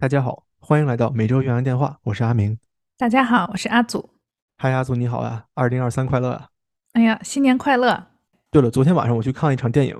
[0.00, 2.58] 大家好，欢迎来到每周远洋电话，我是阿明。
[2.96, 4.08] 大家好，我是阿祖。
[4.56, 6.48] 嗨，阿祖你好啊，二零二三快乐啊！
[6.94, 8.06] 哎呀，新年快乐！
[8.50, 9.94] 对了，昨天晚上我去看了一场电影，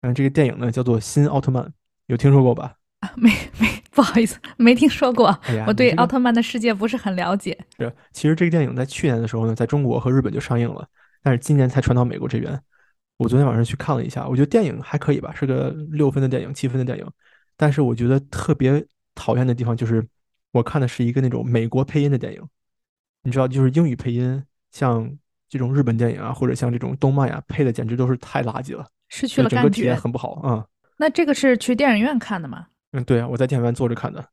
[0.00, 1.62] 嗯，这个电影呢叫做《新奥特曼》，
[2.06, 2.74] 有听说过吧？
[2.98, 3.30] 啊，没
[3.60, 5.28] 没，不好意思，没听说过。
[5.44, 7.56] 哎，我对奥特曼的世界不是很了解。
[7.78, 10.84] 是，其实这个电影在去年的时候呢，在中国和日本就上映了，
[11.22, 12.60] 但是今年才传到美国这边。
[13.18, 17.08] 我昨天晚上去看了一下，我觉得电影还可以吧，是个六分的电影，七分的电影。
[17.56, 18.84] 但是我觉得特别
[19.22, 20.04] 讨厌的地方就是，
[20.50, 22.42] 我看的是一个那种美国配音的电影，
[23.22, 25.08] 你知道，就是英语配音，像
[25.48, 30.66] 这种日本电影啊，或者像这种动漫呀，配的简直都是太垃圾了，失去了整个体验很不好啊。
[30.96, 32.66] 那这个是去电影院看的吗？
[32.90, 34.24] 嗯，对啊，我在电影院坐着看的。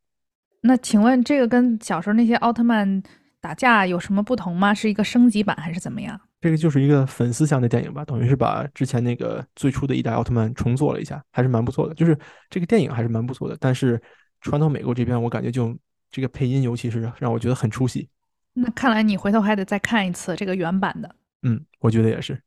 [0.61, 3.03] 那请问这个跟小时候那些奥特曼
[3.39, 4.73] 打架有什么不同吗？
[4.73, 6.19] 是一个升级版还是怎么样？
[6.41, 11.93] 这个就是一个粉丝向的电影吧，等于是把之前那个最初的一代奥特曼重做了一下，还是蛮不错的。
[11.93, 12.17] 就是
[12.49, 14.01] 这个电影还是蛮不错的，但是
[14.41, 15.77] 传到美国这边，我感觉就
[16.09, 18.09] 这个配音，尤其是让我觉得很出戏。
[18.53, 21.15] 那看来你回头还得再看一次这个原版的。
[21.43, 22.41] 嗯，我觉得也是。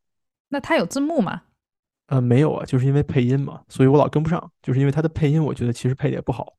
[0.48, 1.43] 那它有字幕吗？
[2.09, 4.53] 呃，没有啊，就是因为配音嘛，所以我老跟不上。
[4.61, 6.55] 就是因为它的配音，我觉得其实配的也不好。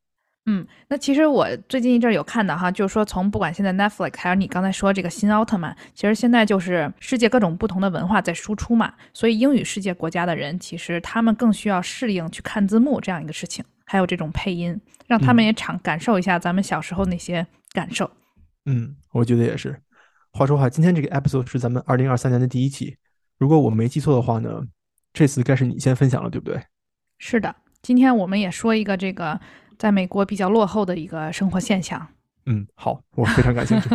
[0.45, 14.77] 嗯，那其实我最近一阵有看到哈，就是说从不管现在 Netflix 还有你刚才说这个新奥特曼，其实现在就是世界各种不同的文化在输出嘛，所以英语世界国家的人其实他们更需要适应去看字幕这样一个事情，还有这种配音，
[15.07, 18.11] 让他们也尝感受一下咱们小时候那些感受。
[18.65, 19.79] 嗯，我觉得也是。
[20.33, 22.97] 话说哈，今天这个 episode 是咱们二零二三年的第一期，
[23.37, 24.61] 如果我没记错的话呢，
[25.13, 26.61] 这次该是你先分享了，对不对？
[27.17, 29.39] 是的，今天我们也说一个这个。
[29.77, 32.07] 在美国比较落后的一个生活现象。
[32.45, 33.89] 嗯，好，我非常感兴趣。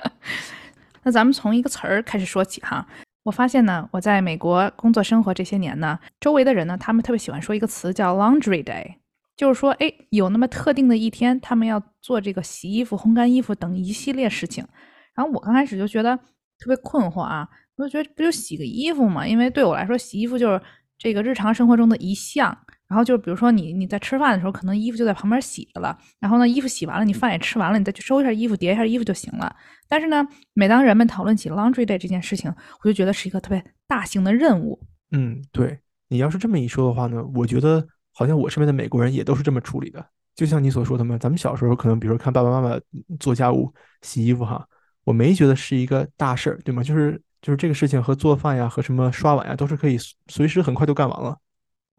[1.02, 2.86] 那咱们从一个词儿开始说起哈。
[3.22, 8.94] 我发现呢，我在美国工作生活这些年呢，周围的人呢，他们特别喜欢说一个词叫 Laundry Day，
[9.36, 14.66] 就是说，哎，有那么特定的一天，他们要做这个洗衣服、烘干衣服等一系列事情。
[15.14, 17.46] 然后我刚开始就觉得特别困惑啊，
[17.76, 19.26] 我就觉得不就洗个衣服嘛？
[19.26, 20.60] 因为对我来说，洗衣服就是
[20.96, 22.56] 这个日常生活中的一项。
[22.90, 25.96] 然后就比如说你你在吃饭的时候，可能衣服就在旁边洗着了。
[26.18, 29.54] 然后呢，衣服洗完了，你饭也吃完了，你再去收一下衣服，叠一下衣服就行了。
[29.88, 32.52] 但是呢，每当人们讨论起 laundry day 这件事情，
[32.82, 34.80] 我就觉得是一个特别大型的任务。
[35.12, 40.04] 嗯，对你要是这么一说的话呢，我觉得好像我身边的美国人也都是这么处理的。
[40.34, 42.76] 就像你所说的嘛，咱们小时候可能比如说看爸爸妈妈
[43.20, 44.66] 做家务、洗衣服哈，
[45.04, 46.82] 我没觉得是一个大事儿，对吗？
[46.82, 49.96] 就是就是这个事情和做饭呀和什么刷碗呀都是可以
[50.28, 51.36] 随时很快就干完了。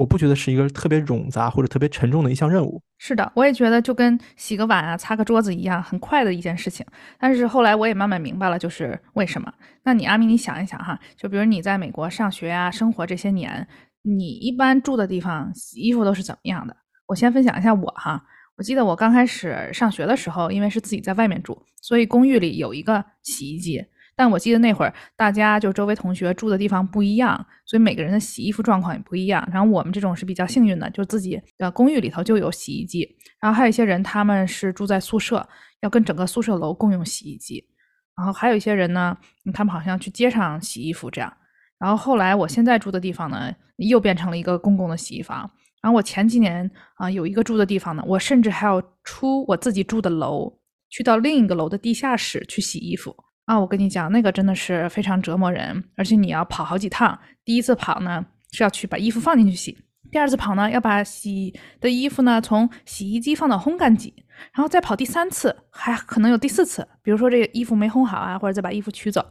[0.01, 2.81] 我不觉得是一个特别冗杂或者特别沉重的一项任务。
[2.97, 6.84] 是的，我也觉得就跟洗个碗啊、擦个桌子一样，很快的一件事情。
[7.19, 9.53] 但是后来我也慢慢明白了，就是为什么。
[9.84, 13.67] 那你阿明，你想一想哈，就比如你在美国上学啊、生活这些年，
[14.01, 16.75] 你一般住的地方洗衣服都是怎么样的？
[17.06, 18.23] 我先分享一下我哈。
[18.57, 23.85] 我记得我刚开始上学的时候，因为是自己在外面住，所以公寓里有一个洗衣机。
[24.21, 29.43] 但我记得那会儿，大家就周围同学住的地方不一样，所以每个人的洗衣服状况也不一样。
[29.51, 33.17] 然后我们这种是比较幸运的，就自己的公寓里头就有洗衣机。
[33.39, 35.43] 然后还有一些人，他们是住在宿舍，
[35.79, 37.65] 要跟整个宿舍楼共用洗衣机。
[38.15, 39.17] 然后还有一些人呢，
[39.55, 41.33] 他们好像去街上洗衣服这样。
[41.79, 45.49] 然后后来我现在住的地方呢，又变成了一个公共的洗衣房。
[45.81, 50.59] 然后我前几年啊，有一个住的地方呢，我甚至还要出我自己住的楼，
[50.91, 53.15] 去到另一个楼的地下室去洗衣服。
[53.51, 57.19] 啊，我跟你讲，那个真的是非常折磨人，而且你要跑好几趟。
[57.44, 59.78] 第一次跑呢是要去把衣服放进去洗，
[60.09, 64.13] 第二次跑呢要把洗的衣服呢从洗衣机放到烘干机，
[64.53, 66.88] 然后再跑第三次，还可能有第四次。
[67.03, 69.25] 比如说这个衣服没烘好啊，或者再把衣服取走，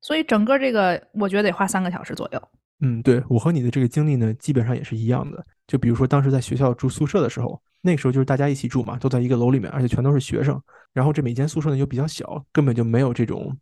[0.00, 2.42] 所以整个这个我觉得得花三个小时左右。
[2.80, 5.46] 嗯，对我和你的这个经历呢，基本上也是一样的。
[5.68, 10.60] 就比如说当时在学校住宿舍的时候，那个时候就是大家一起住嘛，都在一个楼里面，而且全都是学生。
[10.92, 13.56] 然后这每间宿舍呢又比较小，根本就没有这种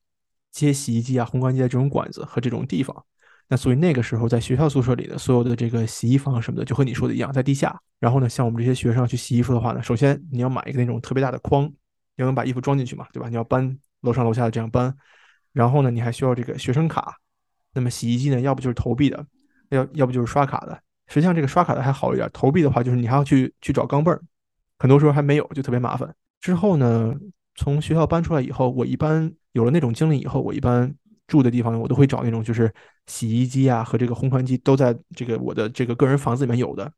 [0.50, 3.04] 接洗衣机啊、烘干机的这种管子和这种地方。
[3.48, 7.78] 那所以那个时候在学校宿舍里的所有的这个洗衣房什么的，就和你说的一样，在地下。
[7.98, 11.72] 然后呢，像我们这些学生去洗衣服的话呢，首先你要买一个那种特别大的筐，你
[12.16, 13.28] 要能把衣服装进去嘛，对吧？
[13.28, 14.94] 你要搬楼上楼下的这样搬。
[15.52, 17.16] 然后呢，你还需要这个学生卡。
[17.74, 19.26] 那么洗衣机呢，要不就是投币的。
[19.70, 20.72] 要要不就是刷卡的，
[21.08, 24.18] 实际上这个刷卡的还好一点，投币的话就是你还要去去找钢镚儿，
[24.78, 26.14] 很多时候还没有，就特别麻烦。
[26.40, 27.14] 之后呢，
[27.56, 30.94] 从学校搬出来以后，我一般有了那种经历以后，我一般
[31.26, 32.72] 住的地方我都会找那种就是
[33.06, 36.92] 洗衣机啊和这个烘干机都在这个我的这个个人房子里面有的。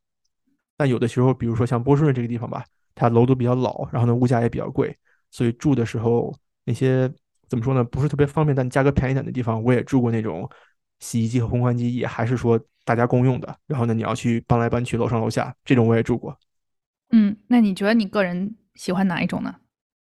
[0.77, 2.65] 但有的时候，比如说像波士顿这个地方吧，
[2.95, 4.97] 它楼都比较老，然后呢物价也比较贵，
[5.31, 6.35] 所以住的时候
[6.65, 7.13] 那些
[7.49, 10.49] 怎么说呢，不是特别方便，但价格便宜点的地方，我也住过那种。
[11.03, 16.39] 洗衣机和烘干机也还是说大家共用的，然后呢，你要去搬来搬去，楼上楼下这种我也住过。
[17.11, 19.55] 嗯，那你觉得你个人喜欢哪一种呢？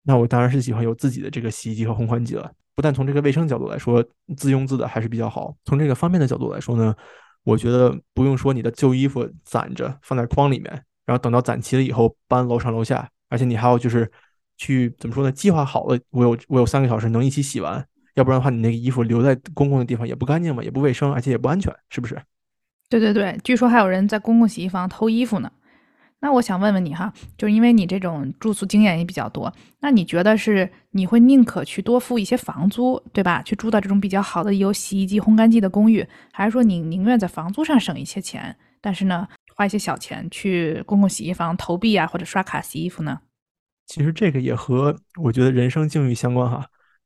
[0.03, 2.51] 那我当然是喜欢有自己的这个洗衣机和烘干机了。
[2.75, 4.05] 不但从这个卫生角度来说，
[4.37, 5.55] 自用自的还是比较好。
[5.65, 6.95] 从这个方便的角度来说呢，
[7.43, 10.71] 我觉得不用说你的旧衣服攒着放在筐里面，
[11.07, 14.09] 然后等到攒齐了以后搬楼上楼下，而且你还要就是
[14.57, 15.31] 去怎么说呢？
[15.31, 17.83] 计划好了，我有我有三个小时能一起洗完，
[18.13, 22.21] 要不然的话你那个衣服留在公共的地方也不干净嘛，也不卫生，而且也不安全，是不是？
[22.89, 25.51] 对对对，据说还有人在公共洗衣房偷衣服呢。
[26.19, 33.41] 那我想问问你哈，就是因为你这种住宿经验也比较多，那你觉得是你会宁可去多付一些房租，对吧？
[33.43, 43.19] 去住到这种比较好的有洗衣机、烘干机的公寓，还是说你宁愿在房租上省一些钱，但是呢，花一些小钱去公共洗衣房投币啊，或者刷卡洗衣服呢？
[43.85, 46.65] 其实这个也和我觉得人生境遇相关哈。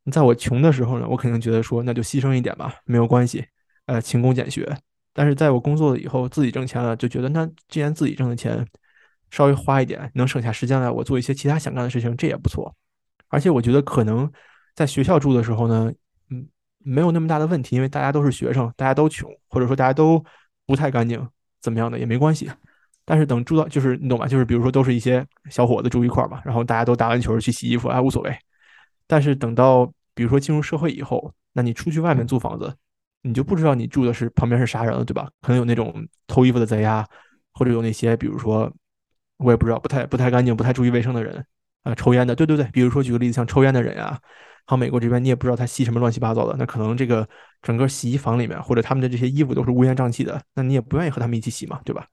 [0.10, 3.46] 在我穷的时候呢，我肯定觉得说那就牺牲一点吧，没有关系，
[3.88, 4.78] 呃，勤工俭学。
[5.14, 8.66] 但是在我工作了以后，自己挣钱了，就觉得那既然自己挣的钱。
[9.32, 12.76] 稍微花一点，能省下时间来，我做一些其他想干的事情，这也不错。
[13.30, 14.30] 而且我觉得可能
[14.76, 15.90] 在学校住的时候呢，
[16.30, 16.46] 嗯，
[16.80, 20.24] 没有那么大的问题，因为大家都是学生，大家都穷，或者说大家都
[20.66, 21.26] 不太干净，
[21.62, 22.52] 怎么样的也没关系。
[23.06, 24.28] 但是等住到就是你懂吧？
[24.28, 28.38] 就是比如说都是一些小伙子住一块儿嘛，然后大家都打完球去洗衣服，哎，无所谓。
[29.08, 32.74] 但是等到比如说进入社会以后，那你出去外面租房子，
[33.22, 35.30] 你就不知道你住的是旁边是啥人了，对吧？
[35.42, 37.08] 可能有那种偷衣服的贼呀，
[37.54, 38.70] 或者有那些比如说。
[39.44, 41.46] 我也不知道，不太不太干净、不太注意卫生的人
[41.84, 44.20] 啊，抽烟的，对对对，比如说举个例子，像抽烟的人呀，
[44.66, 47.28] 好，美国这边你也不知道他吸什么乱七八糟的，那可能这个
[47.62, 52.06] 整个洗衣房里面或者他们的这些衣服都是乌烟瘴气的，那你也不愿意和他们一起洗嘛，对吧？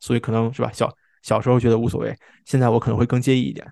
[0.00, 0.88] 所以可能是吧，小
[1.22, 3.66] 小时候觉得无所谓，现在我可能会更介意一点。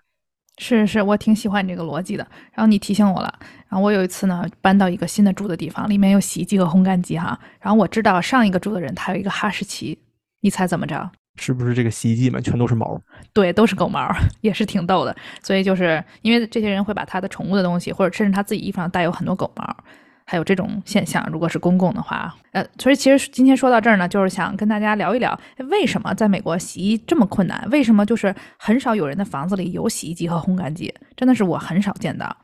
[0.58, 2.26] 是是，我挺喜欢你这个逻辑的。
[2.52, 3.32] 然后你提醒我了，
[3.68, 9.98] 然后我有一次呢搬到一个新的住的地方，里面有洗衣机和烘干机哈，然后我知道上一个住的人他有一个哈士奇，
[10.40, 11.10] 你猜怎么着？
[11.36, 13.00] 是不是这个洗衣机里面全都是毛？
[13.32, 14.08] 对，都是狗毛，
[14.40, 15.14] 也是挺逗的。
[15.42, 19.76] 所以就是因为这些人会把他的宠物的东西，或者甚至他自己衣服上带有很多狗毛，
[20.24, 21.26] 还有这种现象。
[21.30, 25.38] 如果是公共的话，呃，所以其实今天说到这儿呢，就是想跟大家聊一聊，
[25.70, 27.68] 为什么在美国洗衣这么困难？
[27.70, 30.92] 为什么就是很少有人的房子里有洗衣机和烘干机？
[31.16, 32.34] 真的是我很少见到。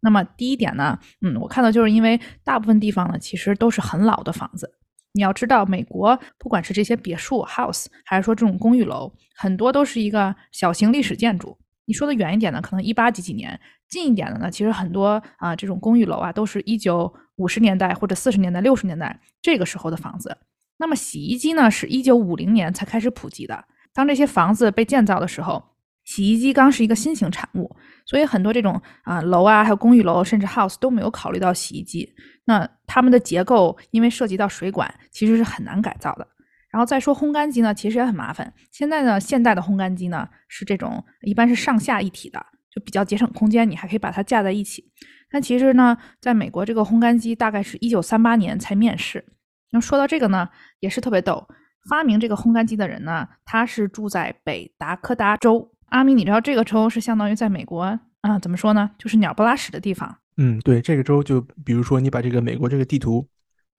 [0.00, 4.70] 那么第一点呢，嗯，我看到就是因为大部分地方呢，其实都是很老的房子。
[5.16, 11.56] 你要知道，美国不管是这些别墅 house，还是说这种公寓楼，很多都是一个小型历史建筑。
[11.86, 13.58] 你说的远一点呢，可能一八几几年；
[13.88, 20.36] 近一点的呢，其实很多啊，这种公寓楼啊，都是一九五十年代或者四十年代、六十年代这个时候的房子。
[20.76, 23.64] 那么洗衣机呢，是一九五零年才开始普及的。
[23.94, 25.64] 当这些房子被建造的时候，
[26.06, 27.70] 洗衣机刚是一个新型产物，
[28.06, 32.08] 所以很多这种啊楼啊，还有公寓楼，甚至 house 都没有考虑到洗衣机。
[32.44, 36.26] 那它们的结构因为涉及到水管，其实是很难改造的。
[36.70, 38.52] 然后再说烘干机呢，其实也很麻烦。
[38.70, 42.38] 现在呢，现代的烘干机呢是这种，一般是上下一体的，
[42.70, 44.84] 就比较节省空间，你还可以把它架在一起。
[45.28, 49.24] 但其实呢，在美国这个烘干机大概是一九三八年才面世。
[49.72, 50.48] 那说到这个呢，
[50.78, 51.48] 也是特别逗。
[51.88, 55.72] 发明这个烘干机的人呢，他是住在北达科达州。
[55.86, 57.82] 阿米，你知道这个州是相当于在美国
[58.20, 58.38] 啊？
[58.40, 58.90] 怎么说呢？
[58.98, 60.18] 就是鸟不拉屎的地方。
[60.36, 63.26] 嗯，对，这个州就比如说你把这个美国这个地图，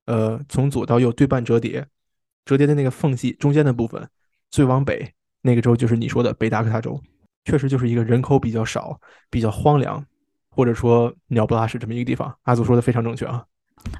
[0.06, 1.86] 呃，从左到右对半折叠，
[2.46, 4.10] 折叠的那个缝隙中间的部分，
[4.50, 7.00] 最往北那个州就是你说的北达科他州，
[7.46, 9.00] 确实就是一个人口比较少、
[9.30, 10.04] 比较荒凉，
[10.50, 12.36] 或者说鸟不拉屎这么一个地方。
[12.44, 13.46] 阿祖说的非常正确啊。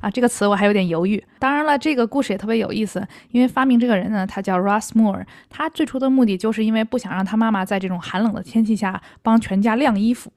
[0.02, 1.24] 啊，这个词我还有点犹豫。
[1.40, 10.32] 当然了，这个故事也特别有意思，因为发明这个人呢，他叫 Ross Moore，他最初的目的就是因为不想让他妈妈在这种寒冷的天气下帮全家晾衣服。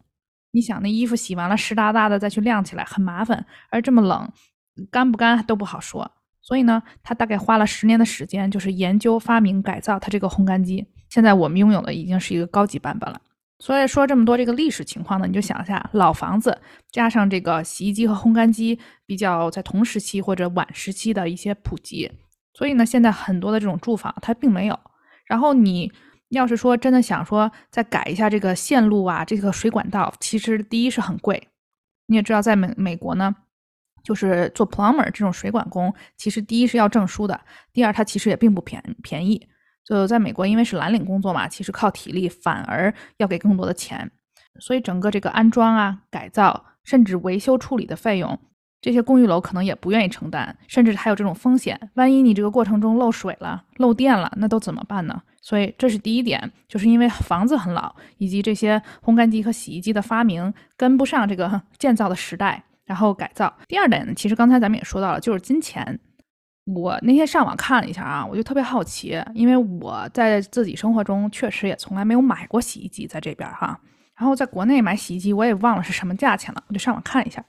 [0.53, 4.31] 你想那衣服洗完了湿哒哒的再去晾起来很麻烦，而这么冷，
[4.91, 6.11] 干不干都不好说。
[6.43, 10.87] 所以呢，他大概花了十年的时间，就是研究、发明、改造他这个烘干机。
[11.09, 13.21] 现在我们拥有的已经是一个高级版本了。
[13.61, 18.77] 所以说这么多这个历史情况呢，你就想一下，老房子加上这个洗衣机和烘干机
[19.07, 22.11] 比较在同时期或者晚时期的一些普及，
[22.55, 24.77] 所以呢，现在很多的这种住房它并没有。
[25.27, 25.93] 然后你。
[26.31, 31.49] 要是说真的想说再改一下这个线路啊，这个水管道，其实第一是很贵。
[32.07, 33.35] 你也知道，在美美国呢，
[34.05, 37.41] 就是做 plumber 这种水管工，其实第一是要证书的，
[37.73, 39.45] 第二它其实也并不便便宜。
[39.99, 44.09] 就在美国，因为是蓝领工作嘛，其实靠体力反而要给更多的钱，
[44.61, 48.39] 所以整个这个安装啊、改造，甚至维修处理的费用。
[48.81, 51.91] 这些公寓楼可能也不愿意承担，甚至还有这种风险。
[51.95, 55.21] 万一你这个过程中漏水了、漏电了，那都怎么办呢？
[55.43, 63.53] 所以这是第一点，就是因为房子很老，以及这些烘干机和洗衣机的发明跟不上这个建造的时代，然后改造。
[63.67, 65.99] 第二点呢，其实刚才咱们也说到了，就是金钱。
[66.67, 73.81] 我那天上网看了一下啊，我就特别好奇，因为我在自己生活中确实也从来没有买过洗衣机，在这边哈。
[74.17, 77.45] 然后在国内买洗衣机，我也忘了是什么价钱了，我就上网看一下。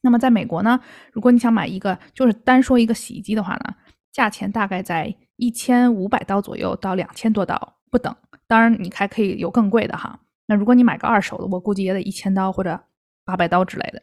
[0.00, 0.80] 那么在美国呢，
[1.12, 3.74] 如果你想买一个，就是单说一个洗衣机的话呢，
[4.10, 8.16] 价钱大概在一千五百刀左右到两千多刀不等。
[8.48, 10.18] 当然，你还可以有更贵的哈。
[10.46, 12.80] 那如果你买个二手的，我估计也得一千刀或者
[13.24, 14.02] 八百刀之类的。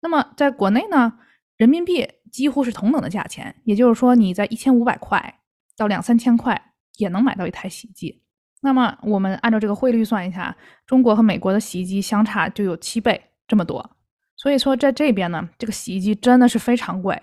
[0.00, 1.14] 那么在国内呢，
[1.56, 5.40] 人民币几乎是同等的价钱，也就是说你在一千五百块
[5.76, 8.22] 到两三千块也能买到一台洗衣机。
[8.62, 13.88] 那么我们按照这个汇率算一下，中国和美国的洗衣机相差就有七倍这么多。
[14.36, 17.20] 所以说在这边呢，这个洗衣机真的是非常贵。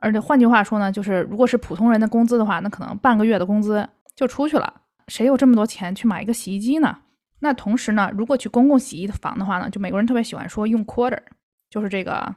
[0.00, 4.82] 而且换句话说呢，就是如果是普通人的工资的话，那可能半个月的工资就出去了。
[5.08, 6.98] 谁有这么多钱去买一个洗衣机呢？
[7.40, 11.20] 那同时呢，如果去公共洗衣房的话呢，就美国人特别喜欢说用 quarter，
[11.70, 12.34] 就是这个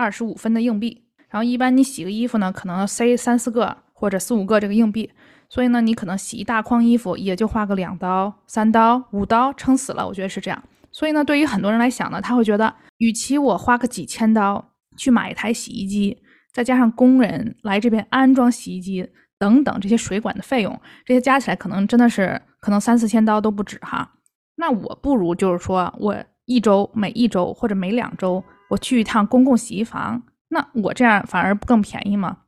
[0.00, 1.02] 二十五分的硬币。
[1.28, 5.10] 然后一般你洗个衣服呢，可能塞三四个或者四五个这个硬币。
[5.48, 10.62] 所以呢，你可能洗一大筐衣服，也就花个两刀、三刀、五刀，撑死了，我觉得是这样。
[10.92, 16.16] 所以呢，对于很多人来讲呢，他会觉得，与其我花个几千刀去买一台洗衣机，
[16.52, 24.08] 再加上工人来这边安装洗衣机等等这些水管的费用，这些加起来可能真的是可能三四千刀都不止哈。
[24.56, 32.38] 那我不如就是说我一周每一周或者每两周我去一趟公共洗衣房，那我这样反而不更便宜吗？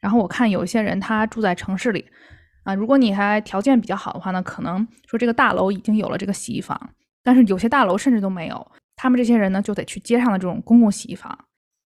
[0.00, 2.06] 然后我看有一些人他住在城市里，
[2.64, 6.90] 啊，如果你还条件比较好的话呢，可能说这个大楼已经有了这个洗衣房，
[7.22, 8.72] 但是有些大楼甚至都没有。
[8.96, 11.36] 他们这些人呢，就得去街上的这种公共洗衣房。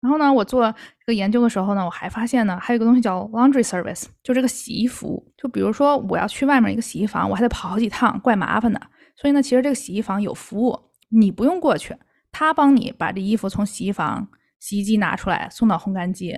[0.01, 0.69] 然后呢，我做
[0.99, 5.31] 这个研究的时候呢，我还发现呢，还有一个东西叫 laundry service，就这个洗衣服。
[5.37, 8.81] 就比如说我要去外面一个洗衣房，我还得跑好几趟，怪麻烦的。
[9.15, 10.77] 所以呢，其实这个洗衣房有服务，
[11.09, 11.95] 你不用过去，
[12.33, 14.27] 他帮你把这衣服从洗衣房
[14.59, 16.37] 洗衣机拿出来，送到烘干机。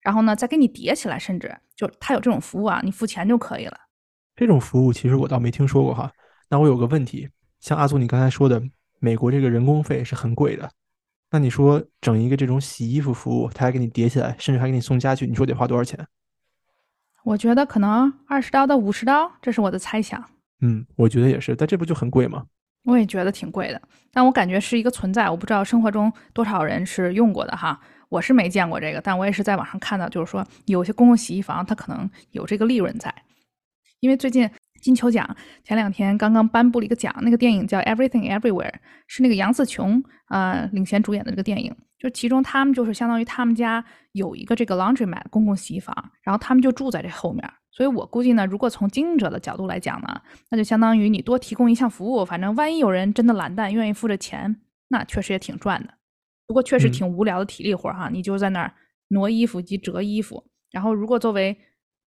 [0.00, 3.78] 然后呢，再给你叠起来，甚至就他有这种服务啊，你付钱就可以了。
[4.34, 6.12] 这种服务其实我倒没听说过哈。
[6.50, 7.28] 那我有个问题，
[7.60, 8.62] 像阿祖你刚才说的，
[8.98, 10.70] 美国这个人工费是很贵的。
[11.30, 16.06] 那你说整一个这种洗衣服服务，他还给你叠起来，甚至还给你送家具，你说得花多少钱？
[17.24, 20.24] 我觉得可能二十刀到五十刀，这是我的猜想。
[20.60, 21.56] 嗯，我觉得也是。
[21.56, 22.46] 但这不就很贵吗？
[22.86, 27.78] 我也觉得挺贵的，但我感觉是一个存在，我不知道生活中多少人是用过的哈。
[28.08, 33.12] 我是没见过这个，但我也是在网上看到，就是说有些公共洗衣房它可能有这个利润在，
[33.98, 34.48] 因为最近
[34.80, 35.28] 金球奖
[35.64, 38.70] 前两天刚刚颁布了一个奖，那个电影叫《Everything Everywhere》，
[39.08, 47.42] 是那个杨紫琼呃领衔主演的这个电影，就其中他们就是相当于他们家有一个这个 laundry mat 公共洗衣房，然后他们就住在这后面，
[47.76, 55.92] 所以我估计呢，如果从经营者的角度来讲呢，那就相当于你多提供一项服务，反正万一有人真的懒蛋愿意付这钱，那确实也挺赚的。
[56.46, 58.72] 不过确实挺无聊的体力活哈，你就在那儿
[59.08, 60.42] 挪衣服及折衣服。
[60.70, 61.54] 然后，如果作为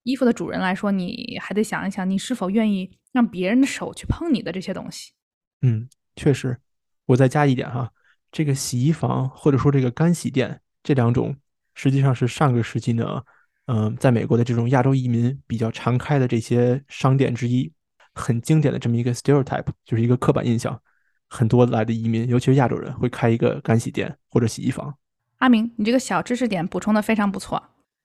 [0.04, 5.14] 衣服的主人来说，你还得想一想，你是否愿意让别人的手去碰你的这些东西。
[5.62, 6.58] 嗯，确实。
[7.06, 7.90] 我再加一点哈，
[8.30, 11.36] 这个洗衣房或者说这个干洗店这两种，
[11.74, 13.24] 实际上是上个世纪呢，
[13.66, 17.72] 嗯，在美国的这种亚洲移民比较常开的这些商店之一，
[18.14, 20.80] 很经典的这么一个 stereotype，就是一个刻板印象。
[21.28, 24.94] 很多来的移民，尤其是亚洲人，会开一个干洗店或者洗衣房。
[25.38, 27.60] 阿明，你这个小知识点补充的非常不错，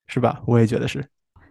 [0.08, 0.42] 是吧？
[0.48, 1.08] 我也觉得是。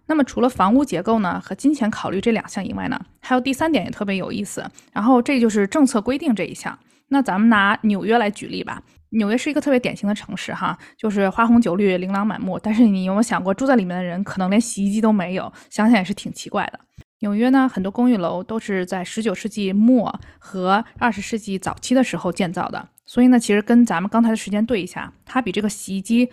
[0.07, 4.69] 那么除了房屋结构呢和金钱考虑这两项以外呢，还有第三点也特别有意思。
[4.93, 6.77] 然后这就是政策规定这一项。
[7.07, 8.83] 那咱们拿纽约来举例吧。
[9.11, 12.59] 纽约是一个特别典型的城市哈，就是花红酒绿、琳琅满目。
[12.59, 15.53] 但是你有没有想过，住在里面的人可能连洗衣机都没有？
[15.69, 16.81] 想想也是挺奇怪的。
[17.21, 26.31] 纽约呢，很多公寓楼都是在十九世纪末和二十世纪早期的时候建造的，所以呢，其实跟咱们刚才的时间对一下，它比这个洗衣机、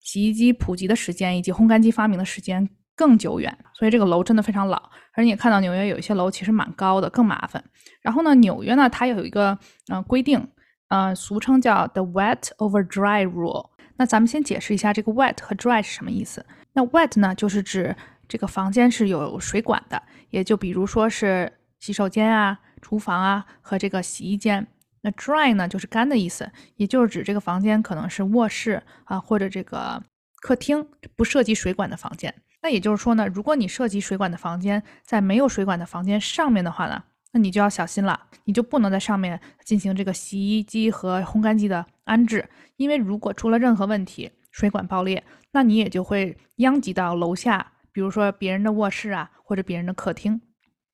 [0.00, 4.80] 洗衣机普及的时间以及烘干机发明的时间更久远，所以这个楼真的非常老。
[5.12, 7.62] 而你也看到纽约有一些楼其实蛮高的，更麻烦。
[8.00, 9.58] 然后呢，纽约呢，它有一个
[9.88, 10.48] 呃规定，
[10.90, 13.70] 呃，俗称叫 the wet over dry rule。
[13.96, 16.44] 那咱们先解释一下这个 wet 和 dry 是什么意思。
[16.72, 17.94] 那 wet 呢，就是指
[18.28, 20.02] 这个房间是有水管的。
[20.30, 24.66] 也就比如说是洗手间啊、厨房啊和这个洗衣间。
[25.02, 30.02] 那 dry 呢，就是干的意思，也就是指这个房间可能是卧室啊或者这个
[30.42, 32.34] 客厅，不涉及水管的房间。
[32.62, 45.22] 那也就是说呢，如果你涉及水管的房间在没有水管的房间上面的话呢，那你就要小心了，你就不能在上面进行这个洗衣机和烘干机的安置，因为如果出了任何问题，水管爆裂，
[45.52, 47.72] 那你也就会殃及到楼下。
[47.92, 50.40] 比如说别人的卧室啊，或者别人的客厅。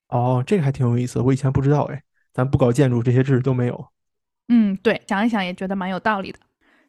[0.09, 2.03] 哦，这个还挺有意思，我以前不知道哎。
[2.33, 3.87] 咱不搞建筑，这些知识都没有。
[4.49, 6.39] 嗯，对，想一想也觉得蛮有道理的。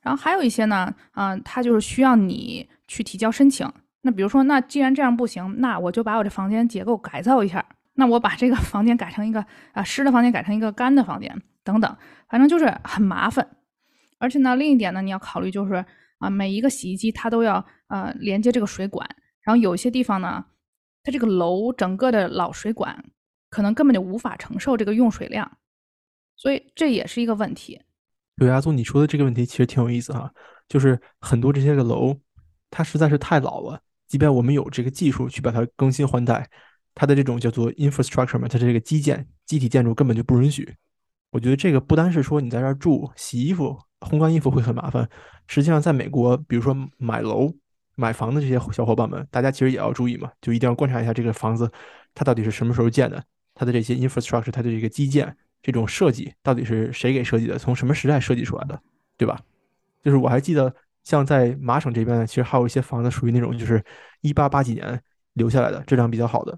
[0.02, 3.66] 然后还有一些呢，嗯，它就是需要你去提交申请，
[4.02, 7.66] 那比如说，那既然这样不行，那我就把我这房间结构改造一下。
[8.00, 11.98] 那我把这个房间改成一个啊湿的房间，改成一个干的房间，等等，
[12.30, 13.58] 反正就是很麻烦。
[14.20, 15.84] 而且呢，另一点呢，你要考虑就是
[16.20, 19.10] 啊，每一个洗衣机它都要呃连接这个水管，
[19.42, 20.46] 然后有些地方呢，
[21.02, 23.04] 它这个楼整个的老水管
[23.50, 25.58] 可能根本就无法承受这个用水量，
[26.36, 27.82] 所以这也是一个问题。
[28.36, 30.32] 对，阿祖你说的这个问题其实挺有意思哈，
[30.70, 32.16] 就是很多这些个楼，
[32.70, 36.48] 它实在是太老了，即便我们有这个技术去把它更新换代。
[37.00, 40.74] 它的这种叫做 infrastructure 嘛，它这个基建、基体建筑根本就不允许。
[41.30, 45.08] 我觉得这个不单是说你在这儿住、洗衣服、烘干衣服会很麻烦，
[45.46, 47.54] 实际上在美国，比如说买楼、
[47.94, 51.72] 买房的这些小伙伴们，大家其实也要注意嘛，就一定要观察一下这个房子
[52.16, 53.24] 它到底是什么时候建的，
[53.54, 58.82] 它的这些 infrastructure，它的这个基建这种设计到底是谁给设计的，从什么时代设计出来的，
[59.16, 59.40] 对吧？
[60.02, 60.74] 就是我还记得，
[61.04, 63.84] 像在麻省这边，其实还有一些房子属于那种就是
[64.22, 65.00] 一八八几年
[65.34, 66.58] 留下来的，质量比较好的。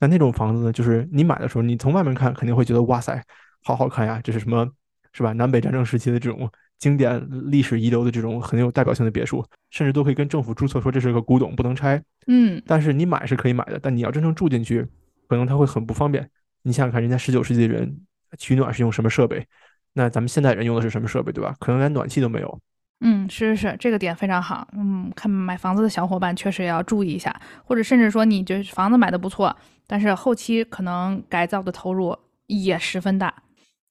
[0.00, 3.22] 那那种房子呢，就是你买的时候，你从外面看肯定会觉得哇塞，
[3.62, 4.66] 好好看呀，这是什么，
[5.12, 5.32] 是吧？
[5.34, 12.02] 南北战争时期的这种经典历史遗留的这种很有代表性的别墅，甚至都可以跟政府注册说这是个古董，不能拆。
[12.26, 14.86] 嗯，但是你买是可以买的，但你要真正住进去，
[15.28, 16.28] 可能它会很不方便。
[16.62, 18.00] 你想想看，人家十九世纪的人
[18.38, 19.46] 取暖是用什么设备？
[19.92, 21.54] 那咱们现代人用的是什么设备，对吧？
[21.58, 22.60] 可能连暖气都没有。
[23.02, 24.68] 嗯，是是是，这个点非常好。
[24.72, 29.56] 嗯，看买房子的小伙伴确实也要注意一下，或者甚至说你这房子买的不错。
[29.86, 32.16] 但是后期可能改造的投入
[32.46, 33.34] 也十分大。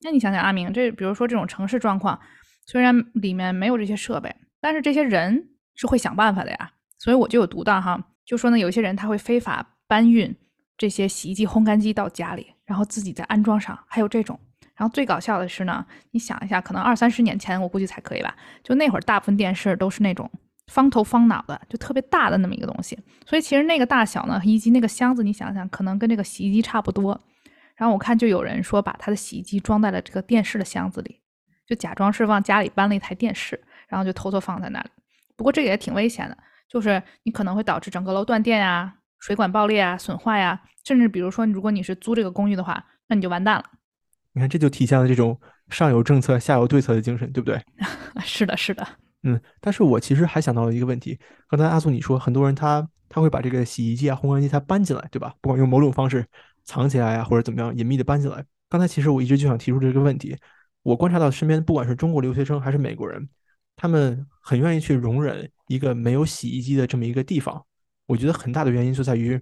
[0.01, 2.19] 那你想想，阿明，这比如说这种城市状况，
[2.65, 6.71] 虽然里面没有这些设备，但是这些人是会想办法的呀。
[6.99, 10.33] 所以我就有读到哈，就说呢，有些人他会非法搬运
[10.77, 14.39] 这些洗衣机、烘干机到家里，然后自己再安装上，还有这种。
[14.79, 18.33] 然后最搞笑的是呢，你想一下，可能二三十年前我估计才可以吧，
[18.63, 20.31] 就那会儿大部分电视都是那种。
[20.67, 27.19] 方头方脑的，就特别大的那么一个东西，所以其实那个大小呢，以及那个箱子，你想想，可能跟这个洗衣机差不多。
[27.75, 31.21] 然后我看就有人说，把他的洗衣机装在了这个电视的箱子里，
[31.65, 34.89] 就假装是往家里搬了一台电视，然后就偷偷放在那里。
[35.35, 36.37] 不过这个也挺危险的，
[36.69, 43.65] 就是你可能会导致整个楼断电呀、水管爆裂啊、损坏呀，甚至比如说，如果你是租这个公寓的话，那你就完蛋了。
[44.39, 47.61] 你看，这就体现了这种上有政策、下有对策的精神，对不对？
[48.23, 48.87] 是的，是的。
[49.23, 51.19] 嗯，但是我其实还想到了一个问题。
[51.49, 55.35] 刚才阿苏你说，很多人他他会把这个洗衣机啊、烘干机他搬进来，对吧？
[55.41, 56.25] 不管用某种方式
[56.63, 58.41] 藏起来啊，或者怎么样隐秘的搬进来。
[58.69, 60.37] 刚才其实我一直就想提出这个问题。
[60.83, 63.27] 我观察到身边不管是中国留学生还是美国人，
[63.75, 67.61] 他们很愿意去容忍一个没有洗衣机的这么一个地方。
[68.05, 69.37] 我觉得很大的原因就在于，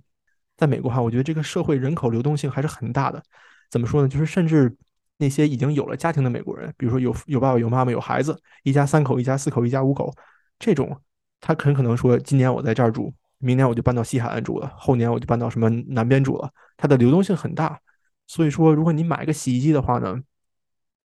[0.56, 3.22] 在美国哈，我觉得这个社会人口流动性还是很大的。
[3.70, 4.08] 怎么说呢？
[4.08, 4.76] 就是甚至。
[5.18, 10.14] 那些已经有了家庭的美国人，比如说有有爸爸、有妈妈、有孩子，一家三口、一家四口、一家五口，
[10.60, 10.96] 这种
[11.42, 17.80] 他很可能说，今年我在这儿住，明年我就搬到西海岸住了，后年我就搬到什么南边住了，它的流动性很大。
[18.28, 20.22] 所以说，如果你买个洗衣机的话呢，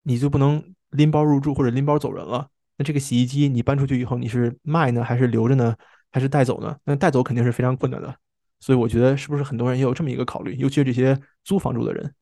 [0.05, 2.49] 你就不能拎包入住或者拎包走人了。
[2.79, 5.77] 那这个洗衣机你搬出去以后，你是卖呢，还是留着呢，
[6.11, 6.77] 还是带走呢？
[6.85, 8.15] 那带走肯定是非常困难的。
[8.59, 12.15] 所以我觉得，是不是很多人也有这么一个考虑，尤其是这些租房住的人。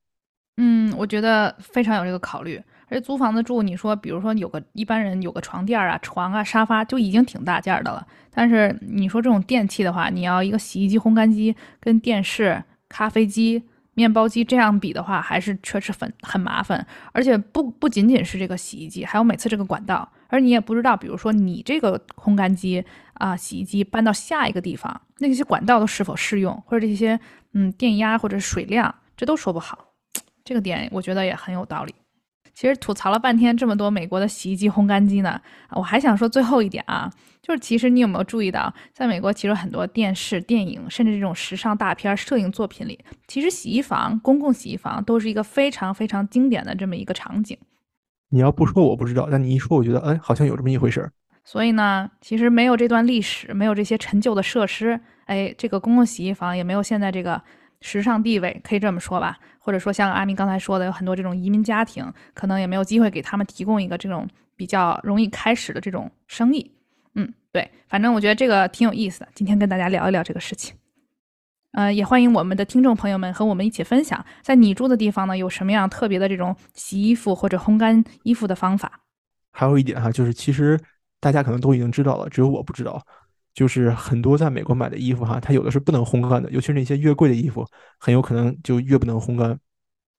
[0.61, 2.61] 嗯，我觉得非常有这个考虑。
[2.91, 8.05] 而且租房子住，你说，比如说有个一般人有个床垫啊、床啊、沙发，就已经挺大件的了。
[8.33, 16.85] 但是你说这种电器的话，你要一个洗衣机、烘干机跟电视、咖啡机、面包机这样比的话，还是确实很很麻烦。
[17.13, 22.83] 而且不不仅仅是这个洗衣机，还有每次这个管道，而你也不知道，比如说你这个烘干机
[23.15, 27.21] 啊、洗衣机搬到下一个地方，那些管道都是否适用，或者这些
[27.53, 29.88] 嗯电压或者水量，这都说不好。
[30.49, 31.95] 这个点我觉得也很有道理。
[32.55, 35.39] 其实吐槽了半天这么多美国的洗衣机、烘干机呢，
[35.73, 47.59] 我还想说最后一点啊，就是其实你有没有注意到，在美国其实很多电视、电影，甚至这种时尚大片、摄影作品里，其实洗衣房、公共洗衣房都是一个非常非常经典的这么一个场景。
[48.31, 51.13] 你要不说我不知道，但你一说，我觉得哎，好像有这么一回事儿。
[51.45, 57.41] 所以呢，其实没有这段历史，没有这些陈旧的设施，哎，这个公共洗衣房也没有现在这个。
[57.81, 64.27] 时尚地位可以这么说吧，或者说像阿明刚才说的，有很多这种移民家庭，可能也没有机会给他们提供一个这种
[64.57, 66.73] 比较容易开始的这种生意。
[67.17, 69.29] 嗯，对，反正我觉得这个挺有意思的。
[69.35, 70.75] 今天跟大家聊一聊这个事情，
[71.73, 79.01] 呃，也欢迎我们的听众朋友们和我们一起分享，在你住的地方呢，有什么样特别的这种洗衣服或者烘干衣服的方法。
[79.53, 80.81] 还有一点哈，就是其实
[81.21, 83.05] 大家可能都已经知道了，只有我不知道。
[83.59, 87.67] 就是很多在美国买的衣服哈，它有的是不能烘干的，尤其是那些越贵的衣服，
[87.99, 89.59] 很有可能就越不能烘干。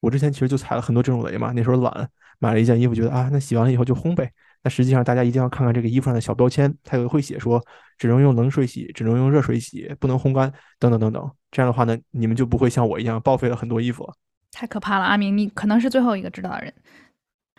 [0.01, 4.29] 我之前其实就踩了很多这种雷嘛，那时候懒，买了一件衣服，觉得啊，那洗完了以后就烘呗。
[4.61, 7.65] 那实际上大家一定要看看这个衣服上的小标签，它有的会写说
[7.97, 11.31] 只能用冷水洗，只能用热水洗，不能烘干等等等等。
[11.49, 14.11] 这样的话呢，你们就不会像我一样报废了很多衣服。
[14.51, 16.73] 太可怕了，阿明，你可能是最后一个知道的人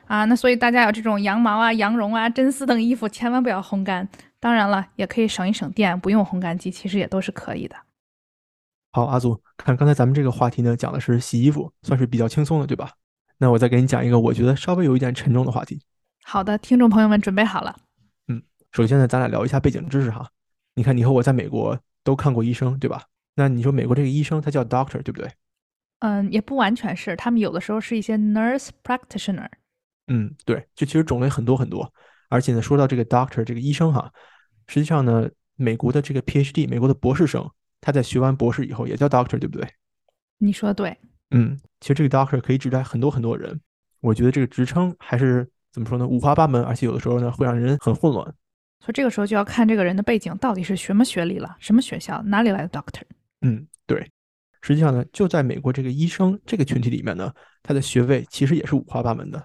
[0.05, 0.27] 啊。
[0.27, 4.07] 那所以大家有这种羊毛啊、羊绒啊、真丝等衣服，千万不要烘干。
[4.41, 7.77] 当然了，也可以省一省电，不用烘干机，其实也都是可以的。
[8.91, 12.91] 好，阿祖，看刚才咱们这个话题呢，讲的是洗衣服，算是比较轻松的，对吧？
[13.39, 15.81] 那我再给你讲一个我觉得稍微有一点沉重的话题。
[16.25, 17.77] 好的，听众朋友们准备好了。
[18.29, 20.29] 嗯，首先呢，咱俩聊一下背景知识哈。
[20.75, 23.05] 你看，你和我在美国都看过医生，对吧？
[23.35, 25.31] 那你说美国这个医生他叫 doctor，对不对？
[26.01, 29.49] 嗯，也不完全是，他们有的时候是一些 nurse practitioner。
[30.09, 31.93] 嗯，对，就其实种类很多很多。
[32.31, 34.11] 而且呢，说到这个 doctor 这个医生哈，
[34.67, 37.47] 实际上呢，美国的这个 PhD，美国的博士生，
[37.83, 39.69] 他在学完博士以后也叫 doctor，对不对？
[40.39, 40.97] 你说的对。
[41.33, 43.61] 嗯，其实这个 doctor 可以指代很多很多人。
[44.01, 45.47] 我觉得这个职称还是。
[45.73, 46.05] 怎么说呢？
[46.05, 48.25] 五花八门，而且有的时候呢会让人很混乱。
[48.81, 53.03] 所以这个时候就要看这个人的背景到底是什么学历了，什么学校，哪里来的 doctor？
[53.43, 54.11] 嗯，对。
[54.63, 59.41] 实际上呢，就在美国这个医生这个群体里面呢，他的学位其实也是五花八门的。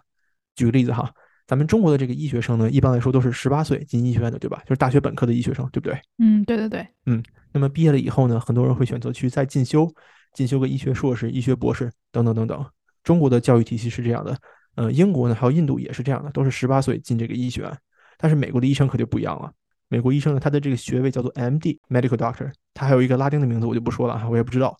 [0.55, 1.13] 举个例子哈，
[1.47, 4.61] 咱们中国的这个医学生呢，一般来说都是十八岁进医学院的，对吧？
[4.65, 5.99] 就是大学本科的医学生，对不对？
[6.17, 6.87] 嗯，对对对。
[7.05, 9.87] 嗯，那么毕业了以后呢，很多人会选择去再进修，
[10.33, 12.65] 进修个医学硕士、医学博士等等等等。
[13.03, 14.35] 中国的教育体系是这样的。
[14.75, 17.77] 呃，英国呢，还有印度也是这样的，都是十八岁进这个医学院。
[18.17, 19.51] 但是美国的医生可就不一样了。
[19.87, 24.75] 美国医生呢，他的这个学位叫做 M.D.（Medical Doctor），他还有一个拉丁的名字，我就不说了啊，我也不知道。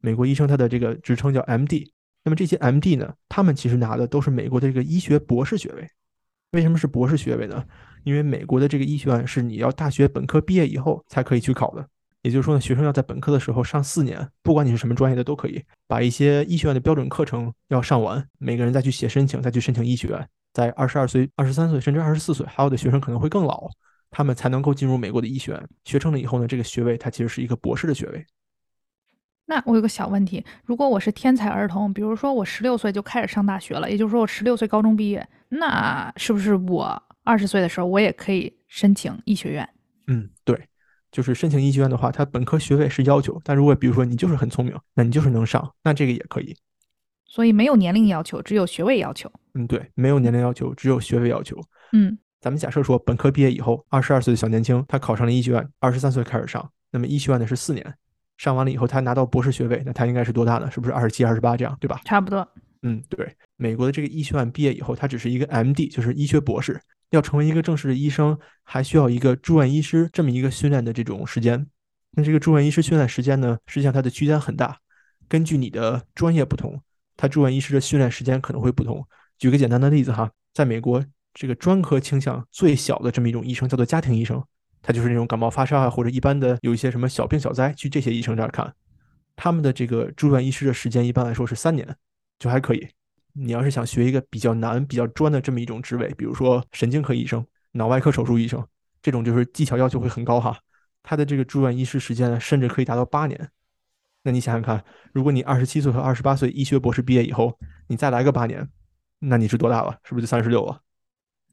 [0.00, 1.93] 美国医生他的这个职称叫 M.D。
[2.24, 2.96] 那么这些 M.D.
[2.96, 5.88] 呢，他们其实拿的都是美国的这个医学博士学位。
[6.52, 7.64] 为什么是博士学位呢？
[8.04, 11.86] 因为美国的这个医学院是你要大学本科毕业以后才可以去考的。
[12.22, 23.68] 也就是说呢，学生要在本科的时候上四年，不管你是什么专业的都可以，把一些医学院的标准课程要上完，每个人再去写申请，再去申请医学院，在二十二岁、二十三岁甚至二十四岁，还有的学生可能会更老，
[24.10, 25.68] 他们才能够进入美国的医学院。
[25.84, 28.24] 学成了以后呢，这个学位它其实是一个博士的学位。
[29.46, 39.68] 那我有个小问题，如果我是天才儿童，比如说我十六岁就开始上大学了，也就是说我十六岁高中毕业，那是不是我二十岁的时候我也可以申请医学院？
[40.06, 40.68] 嗯，对。
[41.12, 46.56] 就是申请医学院的话，它本科学位是要求，但如果比如说你就是很聪明，那你就是能上，那这个也可以。
[47.24, 49.30] 所以没有年龄要求，只有学位要求。
[49.54, 51.56] 嗯，对，没有年龄要求，只有学位要求。
[51.92, 57.94] 嗯，咱们假设说本科毕业以后，二十二岁的小年轻，他考上了医学院，二十三岁开始上，那么医学院的是四年，
[58.36, 60.70] 上完了以后他拿到博士学位，那他应该是多大呢？
[60.70, 62.00] 是不是二十七、二十八这样，对吧？
[62.04, 62.46] 差不多。
[62.82, 66.80] 嗯，对，美国的这个医学院毕业以后，他只是一个 M.D，就是医学博士。
[67.10, 71.64] 要成为一个正式的医生，还需要一个住院医师这么一个训练的这种时间。
[72.10, 74.76] 那这个住院医师训练时间呢，实际上它的区间很大，
[75.28, 76.80] 根据你的专业不同，
[77.16, 79.06] 他住院医师的训练时间可能会不同。
[79.38, 84.42] 举个简单的例子哈，在美国，这个专科倾向最小的这么一种医生叫做家庭医生，
[84.86, 88.70] 他就是那种感冒发烧啊，或者一般的有一些什么小病小灾，去这些医生这儿看，
[89.34, 91.96] 他们的这个住院医师的时间一般来说是三年，
[92.38, 92.86] 就还可以。
[93.32, 98.62] 你要是想学一个比较难、比较专的这么一种职位，比如说神经科医生、脑外科手术医生，
[99.02, 100.56] 这种就是技巧要求会很高哈。
[101.02, 103.50] 他的这个住院医师时间呢，甚至可以达到八年。
[104.22, 108.68] 那你想想看，如果你二十七岁和二十八岁医学博士毕业以后，你再来个八年，
[109.18, 109.98] 那你是多大了？
[110.04, 110.80] 是不是就三十六了？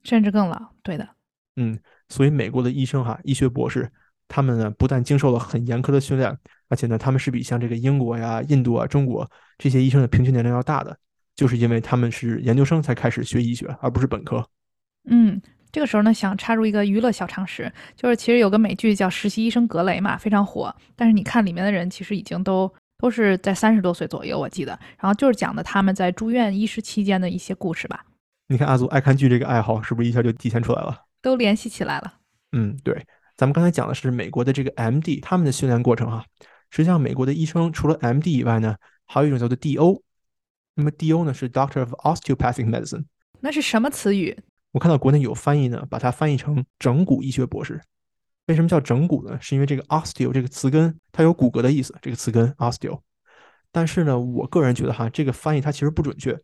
[0.04, 0.72] 甚至更老？
[0.82, 1.08] 对的。
[1.56, 1.78] 嗯，
[2.12, 3.90] 所以美国的医生哈，医学博士，
[4.28, 6.36] 他们呢不但经受了很严苛的训练，
[6.68, 10.94] 而且呢，他们是比像这个英国呀、印度啊、中国这些医生的平均年龄要大的。
[11.34, 14.46] 就是因为他们是研究生才开始学医学，而不是本科。
[15.08, 15.40] 嗯，
[15.72, 20.72] 这个时候呢，想插入一个娱乐小常识，就是其实有个美剧叫《实习医生格雷》嘛，非常火。
[20.94, 24.78] 但是你看里面的人，其实已经都都是在三十多岁左右，我记得。
[24.98, 28.04] 然后就是讲的他们在住院医师期间的一些故事吧。
[28.48, 30.94] 你看阿祖爱看剧这个爱好，是不是一下就体现出来了？
[31.22, 32.18] 都联系起来了。
[32.52, 33.06] 嗯，对。
[33.34, 35.20] 咱们刚才讲的是美国的这个 M.D.
[35.20, 36.24] 他们的训练过程哈。
[36.70, 38.36] 实际上，美国的医生除了 M.D.
[38.36, 40.02] 以外呢，还有一种叫做 D.O.
[40.74, 43.04] 那么 D.O 呢是 Doctor of Osteopathic Medicine，
[43.40, 44.38] 那是什么词语？
[44.72, 47.80] 我看到国内有翻译呢，把它翻译成整骨医学博士。
[48.46, 49.38] 为什么叫整骨呢？
[49.40, 53.00] 是因为这个 osteo 这个词根它有骨骼的意思，这个词根 osteo。
[53.70, 56.38] 但是呢，我个人觉得哈，这个翻译它其实不准确，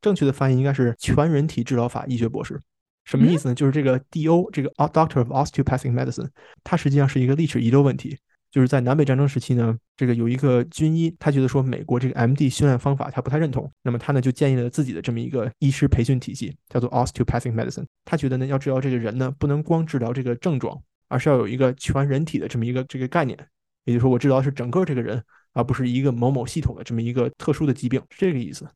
[0.00, 2.60] 正确的翻译应该是全人体治疗法医学博士。
[3.04, 3.54] 什么意思呢？
[3.54, 6.28] 就是这个 D.O 这个 Doctor of Osteopathic Medicine，
[6.62, 8.18] 它实际上是一个历史遗留问题。
[8.50, 12.48] 就是在南北战争时期呢，这个有一个军医，他觉得说美国这个 M.D.
[12.48, 17.84] 训练方法他不太认同，那么他呢就建立了自己的这么一个医师培训体系，叫做 Osteopathic Medicine。
[18.04, 23.38] 他觉得呢要治疗这个人呢，不能光治疗这个症状，而是要有一个全人体的这么一个这个概念，
[23.84, 28.66] 也就是说我治疗是整个这个人，而不是一个某某系统的这么一个特殊的疾病，是这个意思。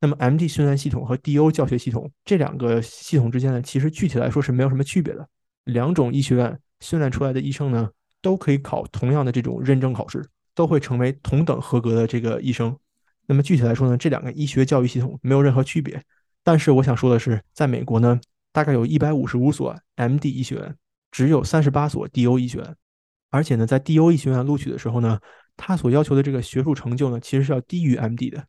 [0.00, 5.26] 那么 MD 训练系统和 DO 教学系统这两个系统之间呢，其实具体来说是没有什么区别的。
[5.64, 7.88] 两种医学院训练出来的医生呢，
[8.20, 12.76] 都可以考同样的这种认证考试，都会成为同等合格的这个医生。
[13.26, 16.00] 那么具体来说呢，这两个医学教育系统没有任何区别。
[16.44, 18.20] 但是我想说的是，在美国呢，
[18.52, 20.76] 大概有一百五十五所 MD 医学院，
[21.10, 22.76] 只有三十八所 DO 医学院。
[23.30, 25.18] 而且呢，在 DO 医学院录取的时候呢，
[25.56, 28.44] 他所要求的这个学术成就呢，其实是要低于 MD 的。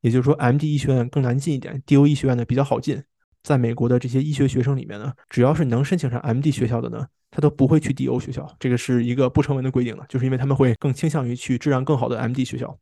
[0.00, 3.02] 也就是说，MD 医学院更难进一点，DO 医学院呢比较好进。
[3.42, 12.78] 在美国的这些医学学生里面呢，只要是能申请上 MD 学校的呢，他都不会去 DO 学校，这个是一个不成文的规定了，就是因为他们会更倾向于去质量更好的 MD 学校。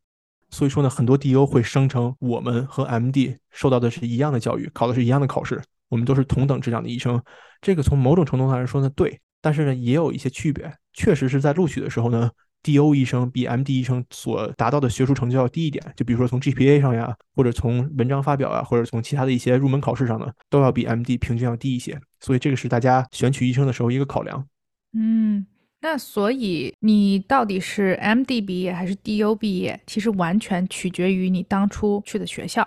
[0.51, 7.23] 所以说呢，很多 DO 会声称我们和 MD 受到的是一样的教育，考的是一样的考试，我们都是同等质量的医生。
[7.61, 10.73] 这个从某种程度上来说呢，对，但是呢，也有一些区别。
[10.93, 12.31] 确实是在录取的时候呢
[12.62, 15.85] ，DO 医生比 MD 医生所达到的学术成就要低一点。
[15.97, 22.01] 就比如说从 GPA 上呀，或者从文章发表啊，或者从其他的一些入门考试上呢，都要比 MD 平均要低一些。
[22.21, 24.47] 所以这个是大家选取医生的时候一个考量。
[24.92, 25.47] 嗯。
[25.81, 32.66] 那所以你到底是 MD 毕业还是 DO 毕业，其实完全取决于你当初去的学校。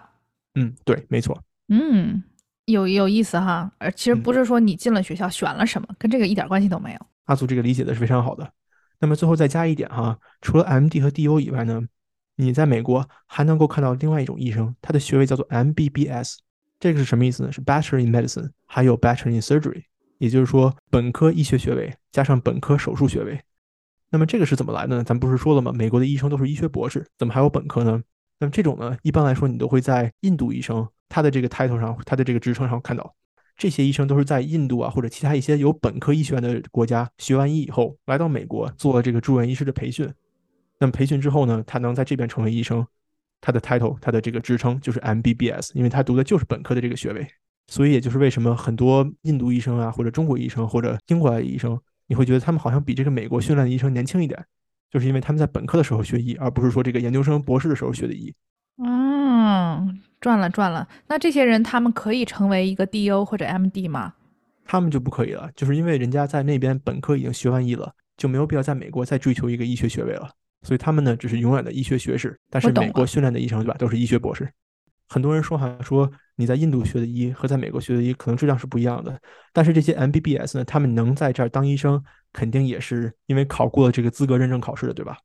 [0.56, 1.38] 嗯，对，没错。
[1.68, 2.24] 嗯，
[2.68, 3.70] 有有意思哈。
[3.80, 7.00] 呃其实不是说你进了学校选了什么，跟这个一点关系都没有。
[7.26, 8.50] 阿祖这个理解的是非常好的。
[9.02, 11.82] 那么最后再加一点哈，除了 MD 和 DO 以外呢，
[12.38, 16.36] 你在美国还能够看到另外一种医生，他的学位叫做 MBBS。
[16.80, 17.52] 这个是什么意思呢？
[17.52, 19.84] 是 Bachelor in Medicine，还有 Bachelor in Surgery。
[20.20, 23.42] 也就是说，本科医学学位加上本科手术学位，
[24.12, 25.04] 那么这个是怎么来的呢？
[25.04, 25.72] 咱不是说了吗？
[25.72, 28.02] 美国的医生都是医学博士，怎么还有本科呢？
[28.40, 33.16] 那么这种呢，一般来说你都会在印度医生他的这个 title 上，他的这个职称上看到，
[33.58, 40.12] 这些医生都是在印度啊或者其他一些有本科医学院的国家学完医以后，来到美国做这个住院医师的培训。
[40.80, 42.86] 那么培训之后呢，他能在这边成为医生，
[43.40, 47.28] 他的 title 他的这个职称就是 MBBS，因为他读的就是本科的这个学位。
[47.68, 54.44] 所以，也就是为什么很多印度医生啊，或者中国医生，或者英国的医生，你会觉得他们好像比这个美国训练的医生年轻一点，
[54.90, 58.34] 就是因为他们在本科的时候学医，而不是说这个研究生、博士的时候学的医。
[58.84, 60.88] 嗯，赚了赚了。
[61.08, 64.14] 那这些人他们可以成为一个 DO 或者 MD 吗？
[64.64, 70.30] 他们就不可以了，就是因为人家在那边本科已经学完医了，就没有必要在美国再追求一个医学学位了。
[70.62, 72.40] 所以他们呢，只是永远的医学学士。
[72.50, 74.48] 但是美国训练的医生对吧，都是医学博士。
[75.10, 79.20] 很多人说，哈说你在印度学的医和在美国学的医可能质量是不一样的。
[79.52, 85.18] 但是这些 MBBS 呢，他们能在这儿当医生，肯定也是因为考过了这个资格认证考试的，对吧？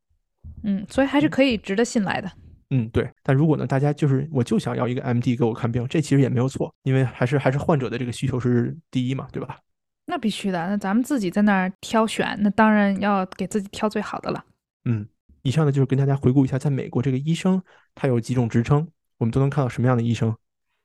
[0.65, 2.29] 嗯，所以还是可以值得信赖的。
[2.29, 2.46] 嗯，
[2.93, 3.11] 对。
[3.23, 9.59] 但如果呢，大家就是我就想要一个 MD 给我看病，这其实也没有错，因为还是还是患者的这个需求是第一嘛，对吧？
[10.07, 10.69] 那必须的。
[10.69, 14.45] 那咱们自己在那儿挑选，那当然要给自己挑最好的了。
[14.85, 15.07] 嗯，
[15.43, 17.63] 以上呢就是跟大家回顾一下，在美国这个医生
[17.95, 18.87] 他有几种职称。
[19.19, 20.37] 我们都能看到什么样的医生？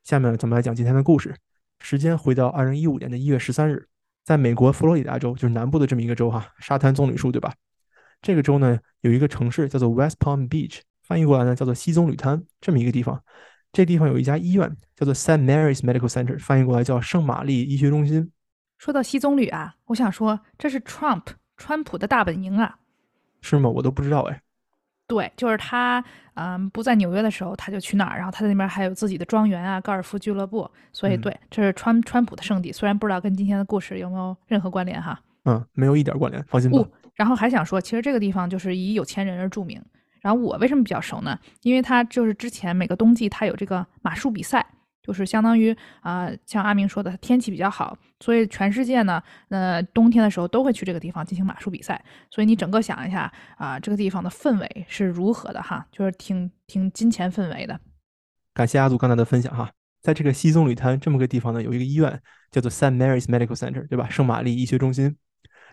[0.04, 1.36] 下面咱们来讲今天的故事。
[1.82, 3.88] 时间回到二零一五年的一月十三日，
[4.24, 7.54] 在美国佛罗里达州，就是南部的这么一个州哈，沙滩棕榈树，对吧？
[8.22, 10.80] 这个州呢有一个城市叫做 West Palm Beach，
[11.12, 13.22] 翻译过来呢叫做西棕榈滩，这么一个地方。
[13.74, 18.32] 这地方有一家医院叫做 Saint Mary's Medical Center，翻译过来叫圣玛丽医学中心。
[18.78, 21.24] 说到西棕榈啊，我想说这是 Trump
[21.58, 22.78] 川普的大本营啊。
[23.42, 23.70] 是吗？
[23.70, 24.42] 我都不知道哎。
[25.06, 26.02] 对，就是他，
[26.36, 32.72] 嗯，不在纽约的时候，他就去那儿，然后他在那边还有自己的庄园啊，高尔夫俱乐部，所以对，这是川川普的圣地。
[32.72, 35.20] 虽然不知道跟今天的故事有没有任何关联哈。
[35.44, 36.88] 嗯，没有一点关联，放心吧。
[37.16, 39.84] 然后还想说，其实这个地方就是以有钱人而著名。
[40.22, 41.38] 然后我为什么比较熟呢？
[41.62, 44.66] 因为他就是之前每个冬季他有这个马术比赛。
[45.04, 52.00] 就是相当于啊，像阿明说的，天气比较好，所以全世界呢，呃，冬天的时候都会去这个地方进行马术比赛。
[52.30, 57.80] 所以你整个想一下啊，这个地方的氛围是如何的哈，就是挺挺金钱氛围的。
[58.54, 59.72] 感谢阿祖刚才的分享哈，
[60.04, 64.08] 在这个西棕榈滩这么个地方呢，有一个医院叫做 Saint Mary's Medical Center，对吧？
[64.08, 65.18] 圣玛丽医学中心。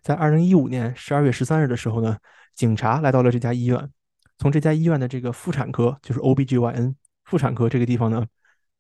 [0.01, 2.17] 在二零一五年十二月十三日的时候呢，
[2.55, 3.91] 警察来到了这家医院，
[4.39, 8.27] 从这家医院的这个妇产科，就是 OBGYN 妇产科这个地方呢。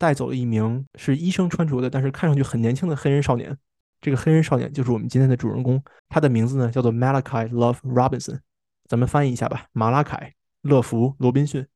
[0.00, 3.58] 带走了一名是医生穿着的，但是看上去很年轻的黑人少年。
[4.00, 8.38] 这个黑人少年就是我们今天的主人公，他的名字呢叫做 Malachi Love Robinson。
[8.86, 10.34] 咱们翻译一下吧，马拉凯·
[10.68, 11.66] 乐福·罗宾逊。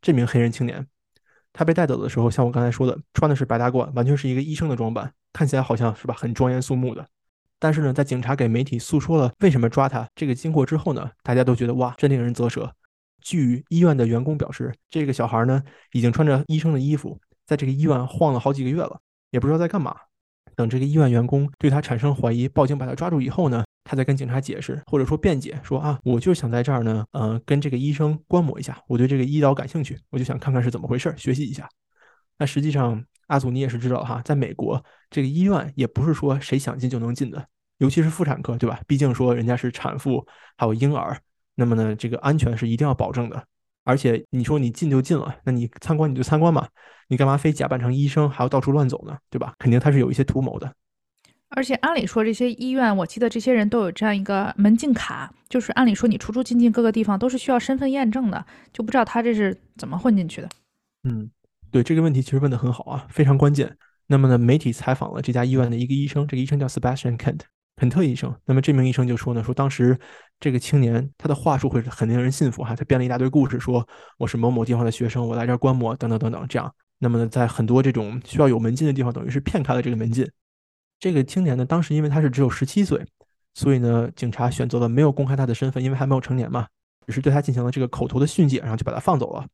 [0.00, 0.86] 这名黑人青年，
[1.52, 7.04] 他被带走的时候，像我刚才说的，穿的是白大褂，完全是一个医生的装扮，看起来好像是吧，很庄严肃穆的。
[7.58, 12.72] 但是呢，在警察给媒体诉说了为什么抓他这个经过之后呢，大家都觉得哇，真令人啧舌。
[13.22, 17.18] 据医院的员工表示，这个小孩呢已经穿着医生的衣服。
[17.44, 18.98] 在这个医院晃了好几个月了，
[19.30, 19.94] 也不知道在干嘛。
[20.54, 31.68] 等这个医院员工对他产生怀疑，报警把他抓住以后呢，他再跟警察解释或者说辩解说啊，我就想在这儿呢，呃，跟这个医生观摩一下，我对这个医疗感兴趣，我就想看看是怎么回事，学习一下。
[32.38, 37.46] 那实际上，阿祖你也是知道哈，在美国这个医院也不是说谁想进就能进的，
[37.78, 38.80] 尤其是妇产科，对吧？
[38.86, 41.18] 毕竟说人家是产妇还有婴儿，
[41.54, 43.44] 那么呢，这个安全是一定要保证的。
[43.84, 46.68] 而且你说你进就进了，那你参观你就参观嘛，
[47.08, 49.18] 你干嘛非假扮成医生还要到处乱走呢？
[49.28, 49.54] 对吧？
[49.58, 50.72] 肯定他是有一些图谋的。
[51.54, 60.48] 而且按理说这些医院，我记得这些人都有这样一个门禁卡，就是按理说你出出进进各个地方都是需要身份验证的，就不知道他这是怎么混进去的。
[61.02, 61.28] 嗯，
[61.70, 63.76] 对这个问题其实问得很好啊，非常关键。
[64.06, 67.40] 那么呢，媒体采访了这家医院的一个医生，这个医生叫 Sebastian Kent，
[67.82, 68.32] 肯特医生。
[68.44, 69.98] 那么这名医生就说呢，说当时
[70.38, 73.84] 这个青年他的话术会很令人信服哈，他编了一大堆故事，说
[74.18, 76.72] 我是某某地方的学生，我来这儿观摩等等等等这样。
[77.00, 80.30] 那么呢，在很多这种需要有门禁的地方，等于是骗开了这个门禁。
[81.00, 83.04] 这个青年呢，当时因为他是只有十七岁，
[83.52, 86.68] 所以呢，警察选择了没有公开他的身份，因为还没有成年嘛，
[87.08, 89.44] 只是对他进行了这个口头的训诫，然后就把他放走了。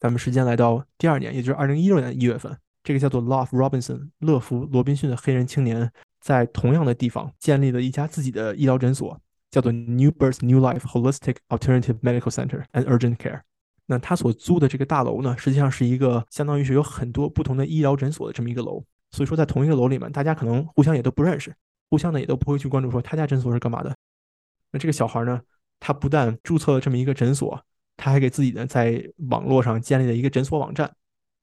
[0.00, 9.18] 咱们时间来到第二年，也就是二零一六年一月份，这个叫做 Love Robinson 乐福罗宾逊的黑人青年，在同样的地方建立了一家自己的医疗诊所，
[9.50, 13.40] 叫做 New Birth New Life Holistic Alternative Medical Center and Urgent Care。
[13.86, 18.84] 那他所租的这个大楼呢，实际上是一个相当于是有很多不同的医疗诊所的这么一个楼。
[19.10, 21.52] 所以说，在同一个楼里面，大家可能互相也都不认识，
[21.88, 23.92] 互相呢也都不会去关注说他家诊所是干嘛的。
[24.70, 25.40] 那这个小孩呢，
[25.80, 27.60] 他不但注册了这么一个诊所，
[27.96, 30.94] 他还给自己呢在网络上建立了一个诊所网站。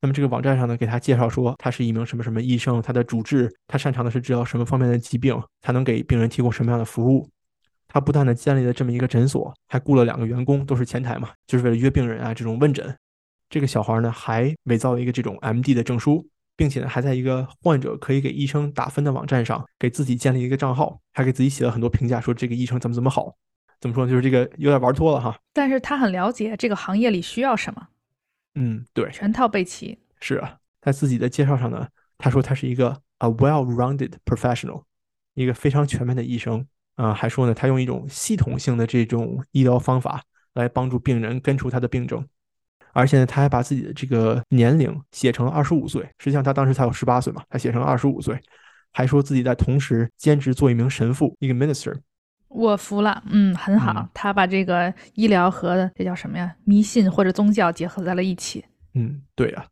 [0.01, 7.27] 那么这个网站上呢，给他介绍说他是一名什么什么医生，他的主治，他擅长的是治疗什么方面的疾病，他能给病人提供什么样的服务。
[7.87, 12.95] 他不但呢建立了这么一个诊所，还雇了两个员工，都是前台嘛，就是为了约病人啊这种问诊。
[13.49, 16.27] 这个小孩呢还伪造了一个这种 MD 的证书。
[16.59, 23.31] 并且呢，还在一个患者可以给医生打分的网站上给自己建立一个账号，还给自己写了很多评价，说这个医生怎么怎么好，
[23.79, 25.37] 怎么说就是这个有点玩脱了哈。
[25.53, 27.89] 但是他很了解这个行业里需要什么，
[28.59, 29.99] 嗯，对，全套备齐。
[30.19, 34.81] 是啊，在自己的介绍上呢，他说他是一个 a well-rounded professional，
[35.35, 36.65] 一个非常全面的医生
[36.95, 40.23] 啊，还说呢，他用一种系统性的这种医疗方法
[40.55, 42.27] 来帮助病人根除他的病症。
[42.93, 48.41] 而且呢，他还把自己的这个年龄写成了二十五岁，实际上他当时才有十八岁嘛，他写成了二十五岁，
[48.91, 51.95] 还说自己在同时兼职做一名神父，一个 minister。
[52.49, 58.63] 我服了，嗯，很好，他把这个医疗和这叫什么呀，迷信或者宗教结合在了一起。
[58.93, 59.65] 嗯，对啊。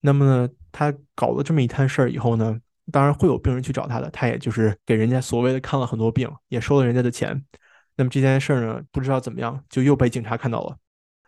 [0.00, 2.58] 那么呢，他搞了这么一摊事儿以后呢，
[2.90, 7.44] 当然会有病人去找他的，他也就是给人家所谓的看了很多病，也收了人家的钱。
[7.96, 10.76] 那么这件事儿呢，不知道怎么样，就又被警察看到了。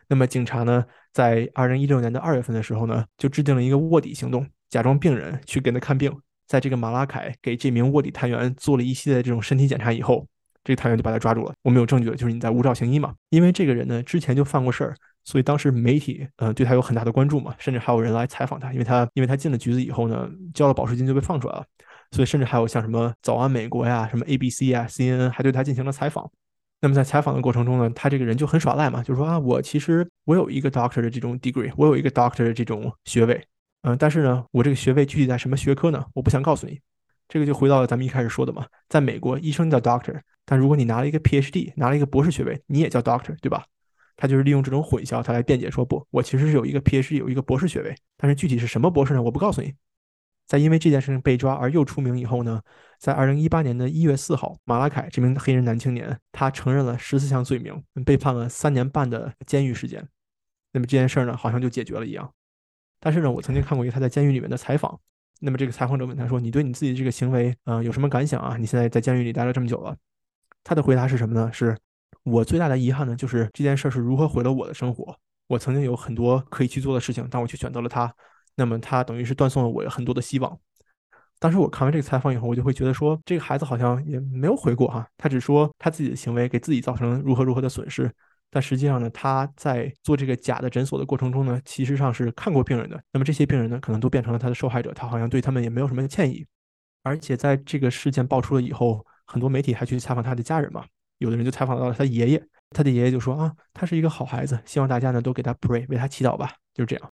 [0.08, 6.14] 那么警察呢，在二零一六年的二月份的时候呢，就制定了一个卧底行动，假装病人去给他看病。
[6.46, 10.26] 在这个马拉凯给这名卧底探员做了一系列这种身体检查以后，
[10.64, 11.52] 这个探员就把他抓住了。
[11.62, 13.14] 我们有证据了，就是你在无照行医嘛。
[13.30, 14.94] 因为这个人呢之前就犯过事儿，
[15.24, 21.64] 所以当时媒体呃对他有很大的关注嘛，甚至还有人来采访他，因为他因为他进了局子以后呢，交了保释金就被放出来了，
[22.12, 26.30] 所以甚至还有像什么早安美国呀、什么 ABC 啊、CNN 还对他进行了采访。
[26.80, 33.44] 那么在采访的过程中呢，他这个人就很耍赖嘛，就说啊，我其实我有一个 doctor 的这种 degree，我有一个 doctor 的这种学位，
[33.82, 36.04] 嗯，但是呢，我这个学位具体在什么学科呢？
[36.14, 36.78] 我不想告诉你。
[37.28, 40.18] 这个就回到了咱们一开始说的嘛，在美国，医生叫 doctor，
[40.50, 43.66] 但如果你拿了一个 PhD，拿了一个博士学位，你也叫 doctor，对吧？
[44.16, 49.22] 他就是利用这种混淆，他来辩解说不，我其实是有一个 PhD，有一个博士学位，但是具体是什么博士呢？
[49.22, 49.74] 我不告诉你。
[50.46, 52.62] 在因为这件事情被抓而又出名以后呢，
[52.98, 60.08] 在二零一八年的一月四号，马拉凯这名黑人男青年他承认了十四项罪名，被判了三年半的监狱时间。
[60.72, 62.32] 那么这件事儿呢，好像就解决了一样。
[62.98, 64.98] 但是呢，我曾经看过一个他在监狱里面的采访。
[65.40, 68.56] 那么这个采访者问他说：“你对你自己这个行为，嗯，有什么感想啊？
[68.56, 69.96] 你现在在监狱里待了这么久了。”
[70.64, 71.50] 他的回答是什么呢？
[71.52, 71.76] 是
[72.24, 75.16] 我最大的遗憾呢，就是这件事是如何毁了我的生活。
[75.46, 78.14] 我曾经有很多可以去做的事情，但我却选择了他。
[78.56, 80.58] 那么他等于是断送了我很多的希望。
[81.38, 85.08] 当时我看完这个采访以后，我就会觉得说，这个孩子好像也没有悔过哈。
[85.16, 88.12] 他只说他自己的行为给自己造成如何如何的损失，
[88.50, 93.00] 但实际上呢，他在做这个假的诊所的过程中呢，其实上是看过病人的。
[93.12, 96.44] 那么这些病人呢，可能都变成了他的受害者，他好像对他们也没有什么歉意。
[97.04, 100.84] 而且在这个事件爆出了以后，很多媒体还去采访他的家人嘛，
[101.18, 107.10] 有的人就采访到了他爷爷，他的爷爷就说啊，他是一个好孩子，希望大家呢都给他 pray 为他祈祷吧，就是这样。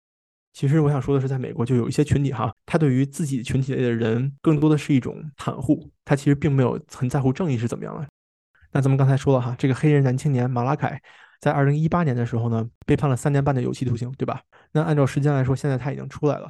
[0.53, 8.07] 其实我想说的是，在美国就有一些群体哈，他对于自己群体内的人更多的是一种袒护，他其实并没有很在乎正义是怎么样的。
[8.71, 11.01] 那咱们刚才说了哈，这个黑人男青年马拉凯
[11.41, 14.41] 在二零一八年的时候呢，被判了三年半的有期徒刑，对吧？
[14.71, 16.49] 那按照时间来说，现在他已经出来了。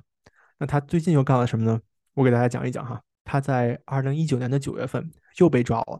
[0.59, 1.79] 那他最近又干了什么呢？
[2.13, 3.01] 我给大家讲一讲哈。
[3.25, 5.99] 他在二零一九年的九月份又被抓了，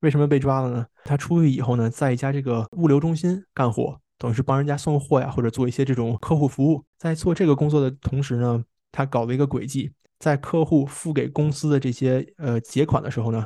[0.00, 0.86] 为什么被抓了呢？
[1.04, 3.96] 他出狱以后呢，在一家这个物流中心干活。
[4.18, 6.84] 等于是帮人家送货呀，或者做一些这种客户服务。
[6.96, 13.44] 在做这个工作的同时呢，他搞了一个诡计，在客户付给公司的这些呃结款的时候呢，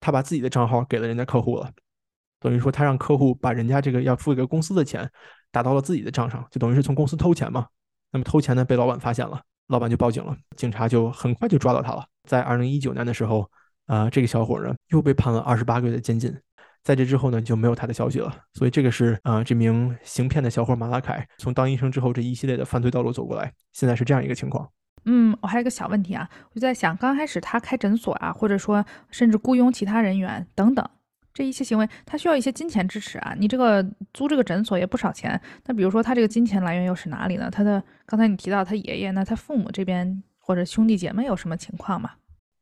[0.00, 1.70] 他把自己的账号给了人家客户了，
[2.40, 5.08] 等于说他让客户把人家这个要付给公司的钱
[5.52, 7.68] 打到了自己的账上，就等于是从公司偷钱嘛。
[8.10, 12.04] 那么偷钱呢被老板发现了，老板就报警了，警察就很快就抓到他了。
[12.28, 13.50] 在二零一九年的时候，
[13.86, 16.32] 啊，这个小伙呢又被判了二十八个月的监禁。
[16.84, 18.32] 在这之后呢，就没有他的消息了。
[18.54, 24.70] 所以这个是啊，这名行骗的小伙马拉凯从当医生之后这一系列的犯罪道路走过来，现在是这样一个情况。
[25.04, 30.88] 嗯，我还有个小问题啊，我就在想，刚开始他开诊所啊，或者说甚至雇佣其他人员等等
[31.34, 33.34] 这一些行为，他需要一些金钱支持啊。
[33.38, 37.50] 你这个租这个诊所也不少钱，那比如说他这个金钱来源又是哪里呢？
[37.50, 42.10] 他的刚才你提到他爷爷，那他父母这边或者兄弟姐妹有什么情况吗？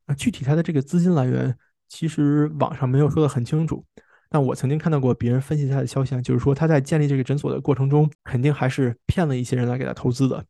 [0.07, 1.57] 啊，具体他的这个资金来源，
[1.89, 3.85] 其实网上没有说的很清楚。
[4.29, 10.45] 但我曾经看到过别人分析他的消息，就是说他在建立这个诊所的过程中，肯定还是骗了一些人来给他投资的。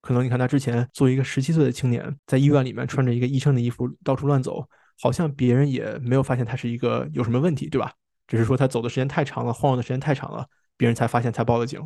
[0.00, 4.68] 可能你看他之前作为一个十七岁的青年，在医院里面穿着一个医生的衣服到处乱走，
[5.00, 7.92] 好像别人也没有发现他是一个有什么问题，对吧？
[8.28, 10.46] 只是说他走的时间太长了，晃悠的时间太长了，
[10.76, 11.80] 别人才发现才报的警。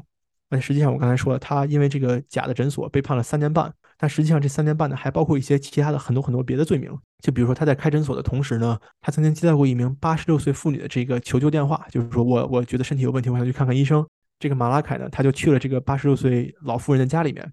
[0.50, 3.72] 但实际上我刚才说了，他因为这个假的诊所被判了三年半。
[3.96, 6.90] 但实际上，这三年半呢，还包括一些其他的很多很多别的罪名。
[7.22, 14.06] 就比如说，他在开诊所的同时呢，他曾经接到过一名八十六岁妇女的这个求救电话，就是说我我觉得身体有问题，我想去看看医生。
[14.38, 17.52] 这个马拉凯呢，他就去了这个八十六岁老妇人的家里面，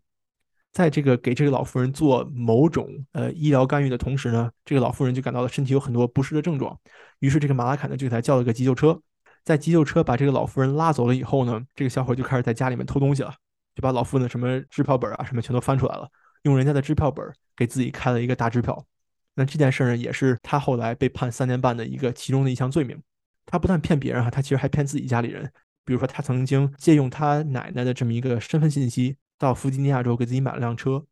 [0.72, 6.80] 在这个给这个老妇人做某种呃医疗干预的同时呢，这个老妇人就感到了身体有很多不适的症状。
[7.20, 8.98] 于是这个马拉凯呢，就给他叫了个急救车。
[9.48, 13.34] 在急救车把这个老妇人拉走了以后呢，这个小伙就开始在家里面偷东西了，
[13.74, 16.06] 就把老妇人的什么支票本啊什么全都翻出来了。
[16.42, 17.26] 用人家的支票本
[17.56, 18.86] 给自己开了一个大支票，
[19.36, 23.02] 那这件事呢，也是他后来被判三年半的一个其中的一项罪名。
[23.46, 25.50] 他不但骗别人哈，他其实还骗自己家里人。
[25.86, 31.06] 比如说，他曾经借用他奶奶的这么一个身份信息，到弗吉尼亚州给自己买了辆车。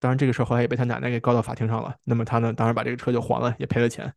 [0.00, 1.94] 当然，这个事儿后来也被他奶奶给告到法庭上了。
[2.02, 4.12] 那么他呢，当然把这个车就还了，也赔了钱。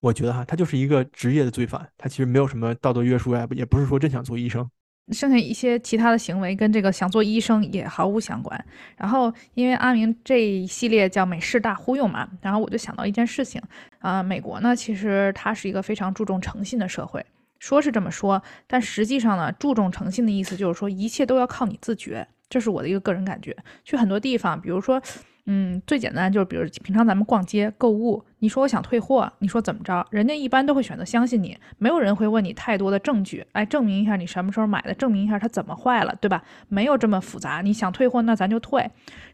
[0.00, 4.68] 我觉得哈，他就是一个职业的罪犯，他其实没有什么道德约束呀，也不是说真想做医生。
[5.12, 8.62] 剩下一些其他的行为跟这个想做医生也毫无相关。
[8.96, 13.62] 然后，因为阿明这一系列叫美式大忽悠嘛，然后我就想到一件事情
[14.00, 17.24] 啊，美国呢，其实它是一个非常注重诚信的社会，
[17.60, 23.56] 说是这么说，但实际上呢，注重诚信的意思就是说一切都要靠你自觉，这是我的一个个人感觉。
[23.84, 25.00] 去很多地方，比如说。
[25.48, 36.42] 嗯，最简单就是，比如平常咱们逛街购物，你说我想退货，你说怎么着，人家一般都会选择相信你，没有人会问你太多的证据，来证明一下你什么时候买的，证明一下它怎么坏了，对吧？
[36.68, 38.80] 没有这么复杂，你想退货那咱就退。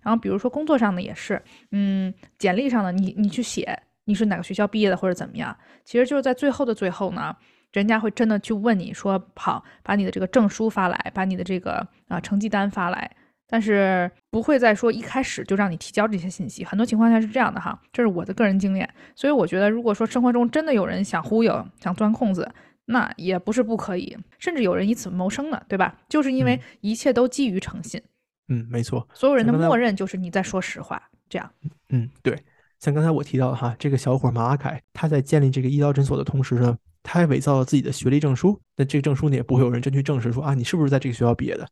[0.02, 7.34] 然后比如说工作上的也是，嗯，简历上的你你去写你是哪个学校毕业的或者怎么样，其实就是在最后的最后呢，
[7.72, 13.10] 人家会真的去问你说，好，把你的这个证书发来，把你的这个啊成绩单发来。
[13.52, 18.88] 但是不会再说一开始就让你提交这些信息，很多情况下是这样的哈，这是我的个人经验。
[19.14, 22.50] 所以我觉得，如果说生活中真的有人想忽悠、想钻空子，
[22.86, 25.94] 那也不是不可以，甚至有人以此谋生的，对吧？
[26.08, 28.00] 就是因为一切都基于诚信。
[28.48, 31.50] 嗯，没错，所有人的默认就是你在说实话，这样。
[31.90, 32.34] 嗯，对。
[32.80, 38.58] 像刚才我提到的哈，这个小伙马阿凯，他在建立这个医疗诊所的同时呢，他还伪造了自己的学历证书。
[38.78, 41.68] 那这个证书呢，也不会有人真去证实说啊，你是不是在这个学校毕业的？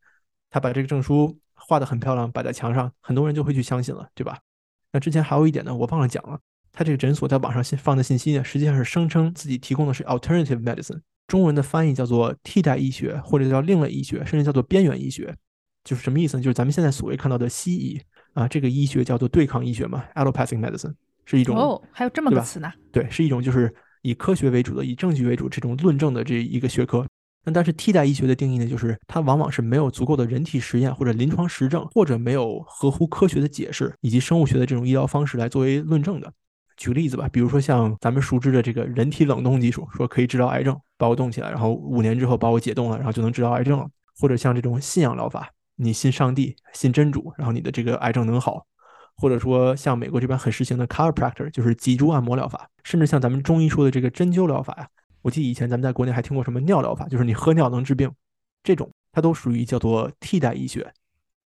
[0.51, 1.35] 他把这个证书。
[1.71, 4.41] 画的很漂亮，摆在墙上，很多人就会去相信了，对吧？
[4.91, 6.37] 那之前还有一点呢，我忘了讲了，
[6.73, 15.33] 他这个诊所在网上信放的信息呢，实际上是声称自己提供的是 alternative medicine，中文的翻译叫做替代医学，或者叫另类医学，甚至叫做边缘医学，
[15.85, 16.43] 就是什么意思呢？
[16.43, 18.03] 就是咱们现在所谓看到的西医
[18.33, 20.93] 啊，这个医学叫做对抗医学嘛，allopathic medicine
[21.25, 22.73] 是一种哦，还有这么个词呢？
[22.91, 27.07] 对，是一种就是以科学为主的，以证据为主这种论证的这一个学科。
[27.53, 36.33] 但是替代医学的定义呢，就是它往往是没有足够的人体实验或者临床实证，或者没有合乎科学的解释以及生物学的这种医疗方式来作为论证的。
[36.77, 43.87] 举例子吧，比如说像咱们熟知的这个人体冷冻技术，说可以治疗癌症，把我冻起来，然后五年之后把我解冻了，然后就能治疗癌症了。
[44.19, 48.65] 或者像这种信仰疗法，你信上帝，信真主，然后你的这个癌症能好。
[49.17, 54.89] 或者说像美国这边很实行的 chiropractor，就是脊柱按摩疗法，甚至像咱们中医说的这个针灸疗法呀。
[55.23, 58.11] 我记得以前咱们在国内还听过什么尿疗法，就是你喝尿能治病，
[58.63, 60.93] 这种它都属于叫做替代医学。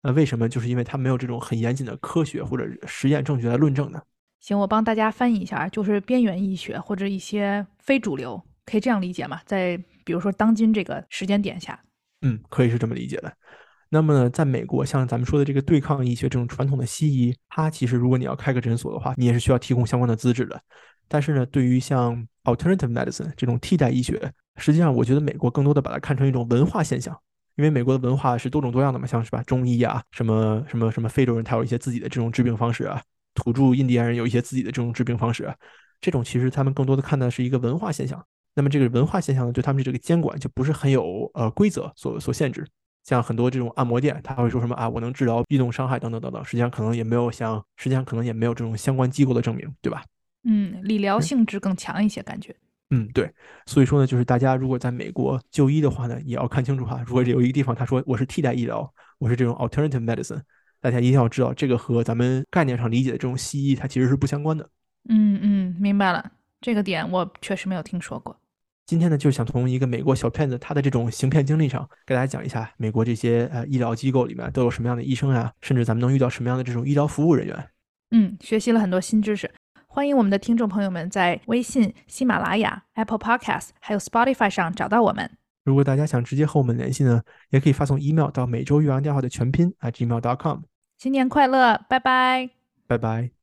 [0.02, 0.50] 那为什么？
[0.50, 4.02] 就是因为它没有这种很严谨的科学或者实验证据来论证呢？
[4.42, 9.40] 行，我帮大家翻译一下，就是边缘医学或者一些非主流，可以这样理解吗？
[9.46, 11.82] 在比如说当今这个时间点下，
[12.22, 13.34] 嗯，可以是这么理解的。
[13.88, 20.62] 那么呢，在美国，像咱们说的这个对抗医学这种传统的西医，它其实如果你要开个诊所的话，你也是需要提供相关的资质的。
[21.14, 27.16] 但是呢，对于像 alternative medicine 这种替代医学，实际上我觉得美国更多的把它看成一种文化现象，
[27.56, 33.00] 因为美国的文化是多种多样的嘛，像是吧中医啊，什么什么什么非洲人他有一些自己的这种治病方式啊，
[33.36, 35.56] 土著印第安人有一些自己的这种治病方式啊，
[36.02, 38.26] 这种其实他们更多的看的是一个文化现象。
[38.56, 42.66] 那么这个文化现象呢，对他们这个监管就不是很有呃规则所所限制。
[43.04, 50.04] 像很多这种按摩店，他会说什么啊，我能治疗运动伤害等等等等，实际上可能也没有像实际上可能也没有这种相关机构的证明，对吧？
[50.44, 52.56] 嗯，理疗性质更强一些，感觉。
[52.90, 53.32] 嗯，对。
[53.66, 57.02] 所以说呢，就是大家如果在美国就医的话呢，也要看清楚哈。
[57.08, 60.42] 如果有一个地方他说我是替代医疗，我是这种 alternative medicine，
[60.80, 64.70] 大家一定要知道这个和咱们概念上理解的这种西医它其实是不相关的。
[65.10, 66.32] 嗯嗯，明白了，
[66.62, 68.38] 这个点我确实没有听说过。
[68.86, 77.70] 今天呢，就想从一个美国小骗子他的这种行骗经历上，给大家讲一下美国这些呃医疗机构里面都有什么样的医生啊，甚至咱们能遇到什么样的这种医疗服务人员。
[78.12, 79.50] 嗯，学习了很多新知识。
[79.94, 85.30] 欢迎我们的听众朋友们在微信、喜马拉雅、Apple Podcast 还有 Spotify 上找到我们。
[85.66, 87.22] 如果大家想直接和我们联系呢，
[87.52, 90.62] 也可以发送 email 到每周岳阳电话的全拼 at gmail.com。
[90.98, 92.50] 新年快乐，拜拜，
[92.88, 93.43] 拜拜。